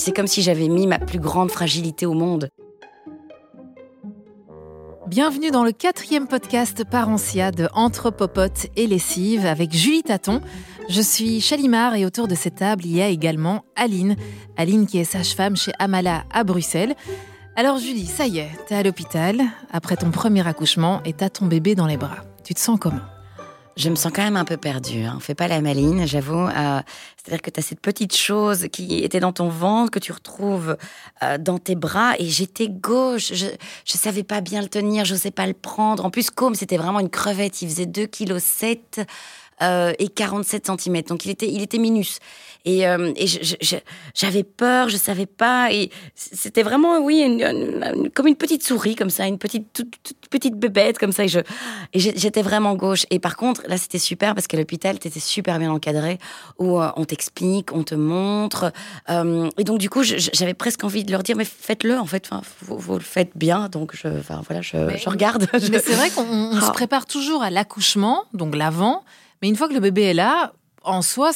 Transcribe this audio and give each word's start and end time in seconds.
C'est 0.00 0.16
comme 0.16 0.26
si 0.26 0.40
j'avais 0.40 0.68
mis 0.68 0.86
ma 0.86 0.98
plus 0.98 1.18
grande 1.18 1.50
fragilité 1.50 2.06
au 2.06 2.14
monde. 2.14 2.48
Bienvenue 5.06 5.50
dans 5.50 5.62
le 5.62 5.72
quatrième 5.72 6.26
podcast 6.26 6.84
Parencia 6.90 7.50
de 7.50 7.68
Entre 7.74 8.10
et 8.76 8.86
Lessive 8.86 9.44
avec 9.44 9.74
Julie 9.74 10.02
Taton. 10.02 10.40
Je 10.88 11.02
suis 11.02 11.42
Chalimard 11.42 11.96
et 11.96 12.06
autour 12.06 12.28
de 12.28 12.34
cette 12.34 12.54
table, 12.54 12.86
il 12.86 12.96
y 12.96 13.02
a 13.02 13.08
également 13.08 13.62
Aline. 13.76 14.16
Aline 14.56 14.86
qui 14.86 14.96
est 14.96 15.04
sage-femme 15.04 15.54
chez 15.54 15.72
Amala 15.78 16.24
à 16.32 16.44
Bruxelles. 16.44 16.94
Alors 17.54 17.76
Julie, 17.76 18.06
ça 18.06 18.26
y 18.26 18.38
est, 18.38 18.48
t'es 18.68 18.76
à 18.76 18.82
l'hôpital 18.82 19.42
après 19.70 19.96
ton 19.96 20.10
premier 20.10 20.48
accouchement 20.48 21.02
et 21.04 21.12
t'as 21.12 21.28
ton 21.28 21.44
bébé 21.44 21.74
dans 21.74 21.86
les 21.86 21.98
bras. 21.98 22.24
Tu 22.42 22.54
te 22.54 22.60
sens 22.60 22.78
comment? 22.80 23.02
Je 23.76 23.88
me 23.88 23.94
sens 23.94 24.12
quand 24.14 24.22
même 24.22 24.36
un 24.36 24.44
peu 24.44 24.56
perdue. 24.56 25.04
Hein. 25.04 25.18
Fais 25.20 25.34
pas 25.34 25.48
la 25.48 25.60
maline, 25.60 26.06
j'avoue. 26.06 26.46
Euh, 26.46 26.80
c'est-à-dire 27.16 27.42
que 27.42 27.50
tu 27.50 27.60
as 27.60 27.62
cette 27.62 27.80
petite 27.80 28.14
chose 28.16 28.68
qui 28.72 29.02
était 29.04 29.20
dans 29.20 29.32
ton 29.32 29.48
ventre, 29.48 29.90
que 29.90 29.98
tu 29.98 30.12
retrouves 30.12 30.76
euh, 31.22 31.38
dans 31.38 31.58
tes 31.58 31.74
bras. 31.74 32.14
Et 32.18 32.26
j'étais 32.26 32.68
gauche. 32.68 33.32
Je 33.32 33.46
ne 33.46 33.98
savais 33.98 34.24
pas 34.24 34.40
bien 34.40 34.62
le 34.62 34.68
tenir, 34.68 35.04
je 35.04 35.14
n'osais 35.14 35.30
pas 35.30 35.46
le 35.46 35.54
prendre. 35.54 36.04
En 36.04 36.10
plus, 36.10 36.30
comme 36.30 36.54
c'était 36.54 36.76
vraiment 36.76 37.00
une 37.00 37.10
crevette, 37.10 37.62
il 37.62 37.68
faisait 37.68 37.86
2,7 37.86 38.06
kg 38.06 39.06
euh, 39.62 39.92
et 39.98 40.08
47 40.08 40.66
cm. 40.66 41.02
Donc 41.02 41.24
il 41.24 41.30
était, 41.30 41.48
il 41.48 41.62
était 41.62 41.78
minus. 41.78 42.18
Et, 42.64 42.86
euh, 42.86 43.12
et 43.16 43.26
j'avais 44.14 44.42
peur, 44.42 44.88
je 44.88 44.96
savais 44.96 45.26
pas. 45.26 45.72
Et 45.72 45.90
c'était 46.14 46.62
vraiment, 46.62 46.98
oui, 46.98 47.42
comme 48.14 48.26
une 48.26 48.36
petite 48.36 48.62
souris, 48.62 48.96
comme 48.96 49.08
ça, 49.08 49.26
une 49.26 49.38
petite, 49.38 49.72
toute, 49.72 49.96
petite 50.28 50.56
bébête, 50.56 50.98
comme 50.98 51.12
ça. 51.12 51.24
Et 51.24 51.98
j'étais 51.98 52.42
vraiment 52.42 52.74
gauche. 52.74 53.06
Et 53.10 53.18
par 53.18 53.36
contre, 53.36 53.62
là, 53.66 53.78
c'était 53.78 53.98
super 53.98 54.34
parce 54.34 54.46
qu'à 54.46 54.58
l'hôpital, 54.58 54.98
tu 54.98 55.08
étais 55.08 55.20
super 55.20 55.58
bien 55.58 55.70
encadré, 55.70 56.18
où 56.58 56.80
euh, 56.80 56.90
on 56.96 57.04
t'explique, 57.04 57.72
on 57.72 57.82
te 57.82 57.94
montre. 57.94 58.72
Euh, 59.08 59.48
et 59.56 59.64
donc, 59.64 59.78
du 59.78 59.88
coup, 59.88 60.02
j'avais 60.02 60.54
presque 60.54 60.84
envie 60.84 61.04
de 61.04 61.12
leur 61.12 61.22
dire, 61.22 61.36
mais 61.36 61.46
faites-le, 61.46 61.98
en 61.98 62.06
fait. 62.06 62.28
Enfin, 62.30 62.42
vous, 62.60 62.94
le 62.94 63.00
faites 63.00 63.32
bien. 63.36 63.68
Donc, 63.68 63.96
je, 63.96 64.08
enfin, 64.08 64.42
voilà, 64.46 64.60
je, 64.60 64.76
je 64.96 65.08
regarde. 65.08 65.48
Mais 65.70 65.78
c'est 65.84 65.94
vrai 65.94 66.10
qu'on 66.10 66.60
se 66.60 66.66
ah. 66.66 66.72
prépare 66.72 67.06
toujours 67.06 67.42
à 67.42 67.48
l'accouchement, 67.48 68.24
donc 68.34 68.54
l'avant. 68.54 69.02
Mais 69.40 69.48
une 69.48 69.56
fois 69.56 69.68
que 69.68 69.74
le 69.74 69.80
bébé 69.80 70.02
est 70.02 70.14
là, 70.14 70.52
en 70.82 71.02
soi, 71.02 71.30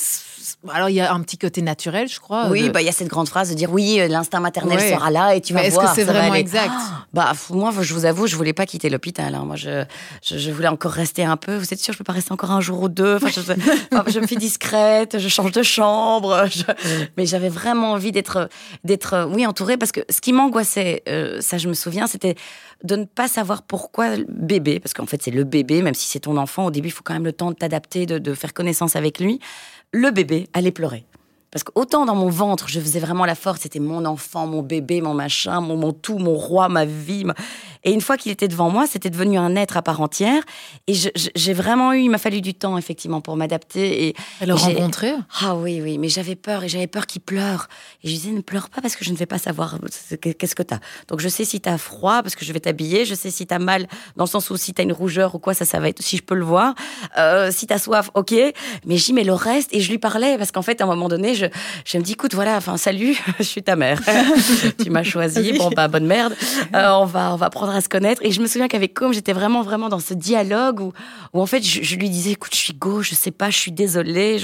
alors 0.72 0.88
il 0.88 0.94
y 0.94 1.00
a 1.00 1.12
un 1.12 1.20
petit 1.20 1.36
côté 1.36 1.60
naturel, 1.60 2.08
je 2.08 2.18
crois. 2.18 2.48
Oui, 2.48 2.70
bah 2.70 2.80
il 2.80 2.86
y 2.86 2.88
a 2.88 2.92
cette 2.92 3.08
grande 3.08 3.28
phrase 3.28 3.50
de 3.50 3.54
dire 3.54 3.70
oui, 3.70 4.00
euh, 4.00 4.08
l'instinct 4.08 4.40
maternel 4.40 4.80
sera 4.80 5.10
là 5.10 5.34
et 5.34 5.42
tu 5.42 5.52
vas 5.52 5.64
est 5.64 5.70
voir. 5.70 5.84
Est-ce 5.84 5.94
que 5.94 5.96
c'est 5.96 6.10
vraiment 6.10 6.34
exact? 6.34 6.72
Bah 7.12 7.32
moi, 7.50 7.72
je 7.80 7.94
vous 7.94 8.06
avoue, 8.06 8.26
je 8.26 8.34
voulais 8.34 8.52
pas 8.52 8.66
quitter 8.66 8.90
l'hôpital. 8.90 9.36
Hein. 9.36 9.44
Moi, 9.44 9.54
je, 9.54 9.84
je, 10.20 10.50
voulais 10.50 10.66
encore 10.66 10.90
rester 10.90 11.24
un 11.24 11.36
peu. 11.36 11.56
Vous 11.56 11.72
êtes 11.72 11.78
sûr, 11.78 11.92
je 11.92 11.98
peux 11.98 12.02
pas 12.02 12.12
rester 12.12 12.32
encore 12.32 12.50
un 12.50 12.60
jour 12.60 12.82
ou 12.82 12.88
deux? 12.88 13.20
Enfin, 13.22 13.28
je, 13.28 13.40
je 14.10 14.18
me 14.18 14.26
fais 14.26 14.34
discrète, 14.34 15.20
je 15.20 15.28
change 15.28 15.52
de 15.52 15.62
chambre. 15.62 16.44
Mais 17.16 17.24
j'avais 17.24 17.50
vraiment 17.50 17.92
envie 17.92 18.10
d'être, 18.10 18.48
d'être, 18.82 19.28
oui, 19.32 19.46
entourée 19.46 19.76
parce 19.76 19.92
que 19.92 20.00
ce 20.10 20.20
qui 20.20 20.32
m'angoissait, 20.32 21.04
euh, 21.08 21.40
ça, 21.40 21.56
je 21.56 21.68
me 21.68 21.74
souviens, 21.74 22.08
c'était 22.08 22.34
de 22.82 22.96
ne 22.96 23.04
pas 23.04 23.28
savoir 23.28 23.62
pourquoi 23.62 24.16
le 24.16 24.26
bébé, 24.28 24.80
parce 24.80 24.92
qu'en 24.92 25.06
fait 25.06 25.22
c'est 25.22 25.30
le 25.30 25.44
bébé, 25.44 25.80
même 25.80 25.94
si 25.94 26.06
c'est 26.06 26.20
ton 26.20 26.36
enfant, 26.36 26.66
au 26.66 26.70
début 26.70 26.88
il 26.88 26.90
faut 26.90 27.02
quand 27.02 27.14
même 27.14 27.24
le 27.24 27.32
temps 27.32 27.50
de 27.50 27.56
t'adapter, 27.56 28.04
de 28.04 28.34
faire 28.34 28.52
connaissance 28.52 28.94
avec 28.94 29.20
lui, 29.20 29.33
le 29.92 30.10
bébé 30.10 30.48
allait 30.52 30.72
pleurer. 30.72 31.04
Parce 31.50 31.62
qu'autant 31.62 32.04
dans 32.04 32.16
mon 32.16 32.30
ventre, 32.30 32.68
je 32.68 32.80
faisais 32.80 32.98
vraiment 32.98 33.24
la 33.24 33.36
force, 33.36 33.60
c'était 33.60 33.78
mon 33.78 34.04
enfant, 34.06 34.44
mon 34.44 34.60
bébé, 34.60 35.00
mon 35.00 35.14
machin, 35.14 35.60
mon, 35.60 35.92
tout, 35.92 36.18
mon 36.18 36.34
roi, 36.34 36.68
ma 36.68 36.84
vie. 36.84 37.24
Et 37.84 37.92
une 37.92 38.00
fois 38.00 38.16
qu'il 38.16 38.32
était 38.32 38.48
devant 38.48 38.70
moi, 38.70 38.86
c'était 38.86 39.10
devenu 39.10 39.38
un 39.38 39.56
être 39.56 39.76
à 39.76 39.82
part 39.82 40.00
entière. 40.00 40.42
Et 40.86 40.94
j'ai 41.34 41.52
vraiment 41.52 41.92
eu, 41.92 42.00
il 42.00 42.10
m'a 42.10 42.18
fallu 42.18 42.40
du 42.40 42.54
temps, 42.54 42.76
effectivement, 42.78 43.20
pour 43.20 43.36
m'adapter. 43.36 44.08
Et, 44.08 44.14
et 44.40 44.46
le 44.46 44.54
rencontrer 44.54 45.12
Ah 45.42 45.54
oui, 45.54 45.80
oui, 45.82 45.98
mais 45.98 46.08
j'avais 46.08 46.34
peur, 46.34 46.64
et 46.64 46.68
j'avais 46.68 46.86
peur 46.86 47.06
qu'il 47.06 47.20
pleure. 47.20 47.68
Et 48.02 48.08
je 48.08 48.14
disais, 48.14 48.30
ne 48.30 48.40
pleure 48.40 48.68
pas 48.68 48.80
parce 48.80 48.96
que 48.96 49.04
je 49.04 49.10
ne 49.10 49.16
vais 49.16 49.26
pas 49.26 49.38
savoir 49.38 49.78
qu'est-ce 50.20 50.54
que 50.54 50.62
tu 50.62 50.74
as. 50.74 50.80
Donc 51.08 51.20
je 51.20 51.28
sais 51.28 51.44
si 51.44 51.60
tu 51.60 51.68
as 51.68 51.78
froid, 51.78 52.22
parce 52.22 52.34
que 52.34 52.44
je 52.44 52.52
vais 52.52 52.60
t'habiller, 52.60 53.04
je 53.04 53.14
sais 53.14 53.30
si 53.30 53.46
tu 53.46 53.54
as 53.54 53.58
mal, 53.58 53.86
dans 54.16 54.24
le 54.24 54.30
sens 54.30 54.50
où 54.50 54.56
si 54.56 54.74
tu 54.74 54.80
as 54.80 54.84
une 54.84 54.92
rougeur 54.92 55.34
ou 55.34 55.38
quoi, 55.38 55.54
ça, 55.54 55.64
ça 55.64 55.80
va 55.80 55.88
être, 55.88 56.02
si 56.02 56.16
je 56.16 56.22
peux 56.22 56.34
le 56.34 56.44
voir. 56.44 56.74
Euh, 57.18 57.50
si 57.50 57.66
tu 57.66 57.72
as 57.72 57.78
soif, 57.78 58.10
ok. 58.14 58.34
Mais 58.86 58.96
j'y 58.96 59.12
mets 59.12 59.24
le 59.24 59.34
reste, 59.34 59.74
et 59.74 59.80
je 59.80 59.90
lui 59.90 59.98
parlais, 59.98 60.36
parce 60.38 60.50
qu'en 60.50 60.62
fait, 60.62 60.80
à 60.80 60.84
un 60.84 60.86
moment 60.88 61.08
donné, 61.08 61.34
je 61.34 61.44
je, 61.84 61.98
me 61.98 62.02
dis, 62.02 62.12
écoute, 62.12 62.34
voilà, 62.34 62.56
enfin, 62.56 62.76
salut, 62.76 63.16
je 63.38 63.44
suis 63.44 63.62
ta 63.62 63.76
mère. 63.76 64.00
tu 64.82 64.90
m'as 64.90 65.02
choisi, 65.02 65.52
bon, 65.58 65.70
bah, 65.70 65.88
bonne 65.88 66.06
merde. 66.06 66.34
Euh, 66.74 66.90
on, 66.92 67.04
va, 67.04 67.32
on 67.32 67.36
va 67.36 67.50
à 67.74 67.80
se 67.80 67.88
connaître. 67.88 68.24
Et 68.24 68.30
je 68.30 68.40
me 68.40 68.46
souviens 68.46 68.68
qu'avec 68.68 68.94
Com, 68.94 69.12
j'étais 69.12 69.32
vraiment, 69.32 69.62
vraiment 69.62 69.88
dans 69.88 69.98
ce 69.98 70.14
dialogue 70.14 70.80
où, 70.80 70.92
où 71.32 71.40
en 71.40 71.46
fait, 71.46 71.62
je, 71.62 71.96
lui 71.96 72.08
disais, 72.08 72.32
écoute, 72.32 72.54
je 72.54 72.60
suis 72.60 72.74
gauche, 72.74 73.10
je 73.10 73.14
sais 73.14 73.30
pas, 73.30 73.50
je 73.50 73.58
suis 73.58 73.72
désolée. 73.72 74.38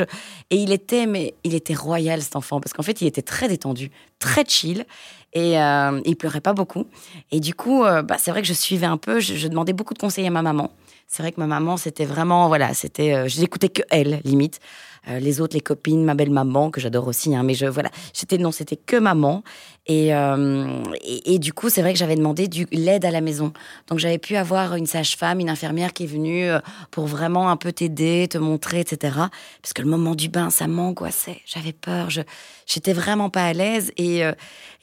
Et 0.50 0.56
il 0.56 0.72
était, 0.72 1.06
mais 1.06 1.34
il 1.44 1.54
était 1.54 1.74
royal, 1.74 2.20
cet 2.22 2.36
enfant, 2.36 2.60
parce 2.60 2.72
qu'en 2.72 2.82
fait, 2.82 3.00
il 3.00 3.06
était 3.06 3.22
très 3.22 3.48
détendu, 3.48 3.90
très 4.18 4.44
chill. 4.46 4.84
Et 5.32 5.60
euh, 5.60 6.00
il 6.04 6.16
pleurait 6.16 6.40
pas 6.40 6.54
beaucoup. 6.54 6.86
Et 7.30 7.38
du 7.38 7.54
coup, 7.54 7.84
euh, 7.84 8.02
bah, 8.02 8.16
c'est 8.18 8.32
vrai 8.32 8.42
que 8.42 8.48
je 8.48 8.52
suivais 8.52 8.86
un 8.86 8.96
peu, 8.96 9.20
je, 9.20 9.46
demandais 9.46 9.72
beaucoup 9.72 9.94
de 9.94 10.00
conseils 10.00 10.26
à 10.26 10.30
ma 10.30 10.42
maman. 10.42 10.72
C'est 11.06 11.22
vrai 11.22 11.30
que 11.30 11.40
ma 11.40 11.46
maman, 11.46 11.76
c'était 11.76 12.04
vraiment, 12.04 12.48
voilà, 12.48 12.74
c'était, 12.74 13.28
je 13.28 13.40
n'écoutais 13.40 13.68
que 13.68 13.82
elle, 13.90 14.20
limite. 14.24 14.60
Euh, 15.08 15.18
les 15.18 15.40
autres, 15.40 15.54
les 15.54 15.60
copines, 15.60 16.04
ma 16.04 16.14
belle 16.14 16.30
maman 16.30 16.70
que 16.70 16.80
j'adore 16.80 17.06
aussi. 17.06 17.34
Hein, 17.34 17.42
mais 17.42 17.54
je 17.54 17.66
voilà, 17.66 17.90
j'étais 18.12 18.38
non, 18.38 18.52
c'était 18.52 18.76
que 18.76 18.96
maman. 18.96 19.42
Euh, 19.88 20.84
et, 21.02 21.34
et, 21.34 21.38
du 21.38 21.52
coup, 21.52 21.68
c'est 21.68 21.80
vrai 21.80 21.92
que 21.92 21.98
j'avais 21.98 22.14
demandé 22.14 22.46
du 22.46 22.66
l'aide 22.70 23.04
à 23.04 23.10
la 23.10 23.20
maison. 23.20 23.52
Donc 23.88 23.98
j'avais 23.98 24.18
pu 24.18 24.36
avoir 24.36 24.76
une 24.76 24.86
sage-femme, 24.86 25.40
une 25.40 25.50
infirmière 25.50 25.92
qui 25.92 26.04
est 26.04 26.06
venue 26.06 26.48
euh, 26.48 26.60
pour 26.92 27.06
vraiment 27.06 27.50
un 27.50 27.56
peu 27.56 27.72
t'aider, 27.72 28.28
te 28.28 28.38
montrer, 28.38 28.80
etc. 28.80 29.14
Parce 29.62 29.72
que 29.74 29.82
le 29.82 29.88
moment 29.88 30.14
du 30.14 30.28
bain, 30.28 30.50
ça 30.50 30.68
m'angoissait. 30.68 31.40
J'avais 31.44 31.72
peur. 31.72 32.10
Je 32.10 32.20
j'étais 32.66 32.92
vraiment 32.92 33.30
pas 33.30 33.46
à 33.46 33.52
l'aise. 33.52 33.90
Et, 33.96 34.22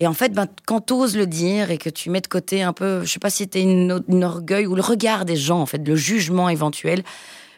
et 0.02 0.08
en 0.08 0.14
fait, 0.14 0.34
ben, 0.34 0.48
quand 0.66 0.92
oses 0.92 1.16
le 1.16 1.26
dire 1.26 1.72
et 1.72 1.78
que 1.78 1.90
tu 1.90 2.10
mets 2.10 2.20
de 2.20 2.28
côté 2.28 2.62
un 2.62 2.74
peu, 2.74 3.06
je 3.06 3.12
sais 3.14 3.20
pas 3.20 3.30
si 3.30 3.44
c'était 3.44 3.62
une 3.62 4.24
orgueil 4.24 4.68
ou 4.68 4.76
le 4.76 4.82
regard 4.82 5.24
des 5.24 5.38
gens, 5.38 5.62
en 5.62 5.66
fait, 5.66 5.88
le 5.88 5.96
jugement 5.96 6.50
éventuel 6.50 7.04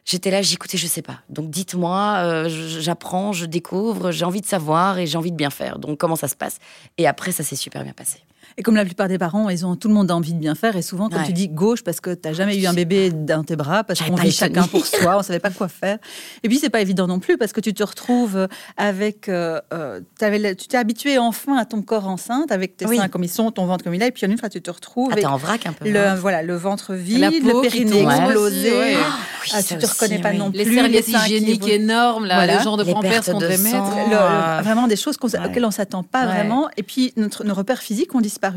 j'étais 0.09 0.31
là, 0.31 0.41
j'écoutais, 0.41 0.77
je 0.77 0.87
sais 0.87 1.01
pas. 1.01 1.19
Donc 1.29 1.49
dites-moi, 1.49 2.15
euh, 2.23 2.49
j'apprends, 2.49 3.31
je 3.31 3.45
découvre, 3.45 4.11
j'ai 4.11 4.25
envie 4.25 4.41
de 4.41 4.45
savoir 4.45 4.97
et 4.97 5.05
j'ai 5.05 5.17
envie 5.17 5.31
de 5.31 5.37
bien 5.37 5.49
faire. 5.49 5.79
Donc 5.79 5.99
comment 5.99 6.15
ça 6.15 6.27
se 6.27 6.35
passe? 6.35 6.57
Et 6.97 7.07
après, 7.07 7.31
ça 7.31 7.43
s'est 7.43 7.55
super 7.55 7.83
bien 7.83 7.93
passé. 7.93 8.19
Et 8.59 8.61
comme 8.61 8.75
la 8.75 8.83
plupart 8.83 9.07
des 9.07 9.17
parents, 9.17 9.47
ils 9.47 9.65
ont 9.65 9.77
tout 9.77 9.87
le 9.87 9.93
monde 9.93 10.11
a 10.11 10.15
envie 10.15 10.33
de 10.33 10.37
bien 10.37 10.53
faire. 10.53 10.75
Et 10.75 10.81
souvent, 10.81 11.07
quand 11.07 11.23
tu 11.23 11.31
dis 11.31 11.47
gauche, 11.47 11.81
parce 11.81 12.01
que 12.01 12.13
tu 12.13 12.27
n'as 12.27 12.33
jamais 12.33 12.57
eu 12.57 12.67
un 12.67 12.73
bébé 12.73 13.09
dans 13.09 13.45
tes 13.45 13.55
bras, 13.55 13.85
parce 13.85 14.01
qu'on 14.01 14.15
vit 14.15 14.33
chacun 14.33 14.63
pour 14.63 14.85
soi, 14.85 15.17
on 15.17 15.23
savait 15.23 15.39
pas 15.39 15.49
quoi 15.49 15.69
faire. 15.69 15.97
Et 16.43 16.49
puis, 16.49 16.59
c'est 16.59 16.69
pas 16.69 16.81
évident 16.81 17.07
non 17.07 17.19
plus, 17.19 17.37
parce 17.37 17.53
que 17.53 17.61
tu 17.61 17.73
te 17.73 17.81
retrouves 17.81 18.49
avec. 18.75 19.29
Euh, 19.29 19.61
euh, 19.73 20.01
tu 20.19 20.67
t'es 20.67 20.75
habitué 20.75 21.17
enfin 21.17 21.57
à 21.57 21.63
ton 21.63 21.81
corps 21.81 22.09
enceinte, 22.09 22.51
avec 22.51 22.75
tes 22.75 22.85
seins 22.85 23.07
comme 23.07 23.23
ils 23.23 23.29
sont, 23.29 23.49
ton 23.49 23.65
ventre 23.65 23.85
comme 23.85 23.93
il 23.93 24.03
est. 24.03 24.09
Et 24.09 24.11
puis, 24.11 24.25
en 24.25 24.29
une 24.29 24.37
fois, 24.37 24.49
tu 24.49 24.61
te 24.61 24.69
retrouves. 24.69 25.13
Ah, 25.15 25.31
en 25.31 25.37
vrac 25.37 25.65
un 25.65 25.71
peu. 25.71 25.89
Le, 25.89 25.97
hein. 25.97 26.15
voilà, 26.15 26.43
le 26.43 26.57
ventre 26.57 26.95
vide, 26.95 27.21
le 27.21 27.61
périnée 27.61 28.01
explosé. 28.01 28.95
Ah, 28.97 29.19
ah, 29.53 29.63
tu 29.63 29.77
te 29.77 29.87
reconnais 29.87 30.19
pas 30.19 30.33
non 30.33 30.51
plus. 30.51 30.65
Les 30.65 30.75
serviettes 30.75 31.07
hygiéniques 31.07 31.67
énormes, 31.69 32.25
là, 32.25 32.45
le 32.45 32.61
genre 32.61 32.75
de 32.75 32.83
pampers 32.83 33.23
qu'on 33.23 33.39
devait 33.39 33.57
mettre. 33.57 34.63
Vraiment 34.63 34.87
des 34.87 34.97
choses 34.97 35.15
auxquelles 35.21 35.63
on 35.65 35.71
s'attend 35.71 36.03
pas 36.03 36.25
vraiment. 36.25 36.67
Et 36.75 36.83
puis, 36.83 37.13
notre, 37.15 37.45
nos 37.45 37.53
repères 37.53 37.81
physiques 37.81 38.13
ont 38.13 38.19
disparu. 38.21 38.48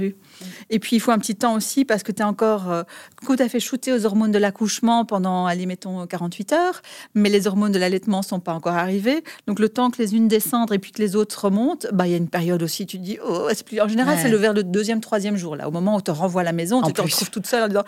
Et 0.70 0.78
puis, 0.78 0.96
il 0.96 1.00
faut 1.00 1.10
un 1.10 1.18
petit 1.18 1.36
temps 1.36 1.54
aussi 1.54 1.84
parce 1.84 2.02
que 2.02 2.12
tu 2.12 2.22
es 2.22 2.24
encore 2.24 2.70
euh, 2.70 2.82
tout 3.24 3.36
à 3.38 3.48
fait 3.48 3.60
shooté 3.60 3.92
aux 3.92 4.06
hormones 4.06 4.32
de 4.32 4.38
l'accouchement 4.38 5.04
pendant, 5.04 5.46
allez, 5.46 5.66
mettons, 5.66 6.06
48 6.06 6.52
heures, 6.52 6.82
mais 7.14 7.28
les 7.28 7.46
hormones 7.46 7.72
de 7.72 7.78
l'allaitement 7.78 8.18
ne 8.18 8.24
sont 8.24 8.40
pas 8.40 8.54
encore 8.54 8.74
arrivées. 8.74 9.22
Donc, 9.46 9.58
le 9.58 9.68
temps 9.68 9.90
que 9.90 9.98
les 9.98 10.14
unes 10.14 10.28
descendent 10.28 10.72
et 10.72 10.78
puis 10.78 10.92
que 10.92 11.02
les 11.02 11.16
autres 11.16 11.44
remontent, 11.44 11.88
bah, 11.92 12.06
il 12.06 12.10
y 12.10 12.14
a 12.14 12.18
une 12.18 12.28
période 12.28 12.62
aussi, 12.62 12.86
tu 12.86 12.98
te 12.98 13.02
dis, 13.02 13.18
oh, 13.26 13.48
c'est 13.52 13.66
plus. 13.66 13.80
En 13.80 13.88
général, 13.88 14.18
c'est 14.20 14.28
le 14.28 14.36
vers 14.36 14.52
le 14.52 14.62
deuxième, 14.62 15.00
troisième 15.00 15.36
jour, 15.36 15.56
là, 15.56 15.68
au 15.68 15.70
moment 15.70 15.94
où 15.94 15.98
on 15.98 16.00
te 16.00 16.10
renvoie 16.10 16.42
à 16.42 16.44
la 16.44 16.52
maison, 16.52 16.82
tu 16.82 16.92
te 16.92 17.00
retrouves 17.00 17.30
toute 17.30 17.46
seule 17.46 17.64
en 17.64 17.68
disant, 17.68 17.84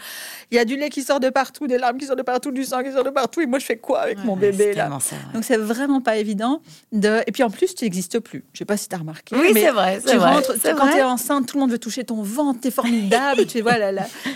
il 0.51 0.57
y 0.57 0.59
a 0.59 0.65
du 0.65 0.77
lait 0.77 0.91
qui 0.91 1.03
sort 1.03 1.21
de 1.21 1.31
partout, 1.31 1.67
des 1.67 1.79
larmes 1.79 1.99
qui 1.99 2.07
sortent 2.07 2.19
de 2.19 2.25
partout, 2.25 2.51
du 2.51 2.65
sang 2.65 2.83
qui 2.83 2.93
sort 2.93 3.05
de 3.05 3.11
partout, 3.11 3.41
et 3.41 3.47
moi, 3.47 3.59
je 3.59 3.67
fais 3.67 3.77
quoi 3.77 4.01
avec 4.01 4.25
mon 4.25 4.37
bébé, 4.37 4.75
là? 4.75 4.89
Donc, 5.33 5.45
c'est 5.45 5.57
vraiment 5.57 6.01
pas 6.01 6.17
évident. 6.17 6.61
De... 6.93 7.21
Et 7.27 7.33
puis, 7.33 7.43
en 7.43 7.51
plus, 7.51 7.75
tu 7.75 7.85
n'existes 7.85 8.19
plus. 8.21 8.45
Je 8.53 8.59
sais 8.59 8.65
pas 8.65 8.77
si 8.77 8.89
tu 8.89 8.95
as 8.95 8.99
remarqué. 8.99 9.37
Oui, 9.37 9.51
c'est 9.55 9.71
vrai. 9.71 10.01
Tu 10.07 10.17
vrai, 10.17 10.35
rentres, 10.35 10.53
quand 10.63 10.89
tu 10.91 10.99
es 10.99 11.03
enceinte, 11.03 11.47
tout 11.47 11.57
le 11.57 11.61
monde 11.61 11.71
veut 11.71 11.79
toucher 11.79 11.94
ton 12.03 12.23
ventre, 12.23 12.61
t'es 12.61 12.71
formidable. 12.71 13.47
tu 13.47 13.61
vois, 13.61 13.77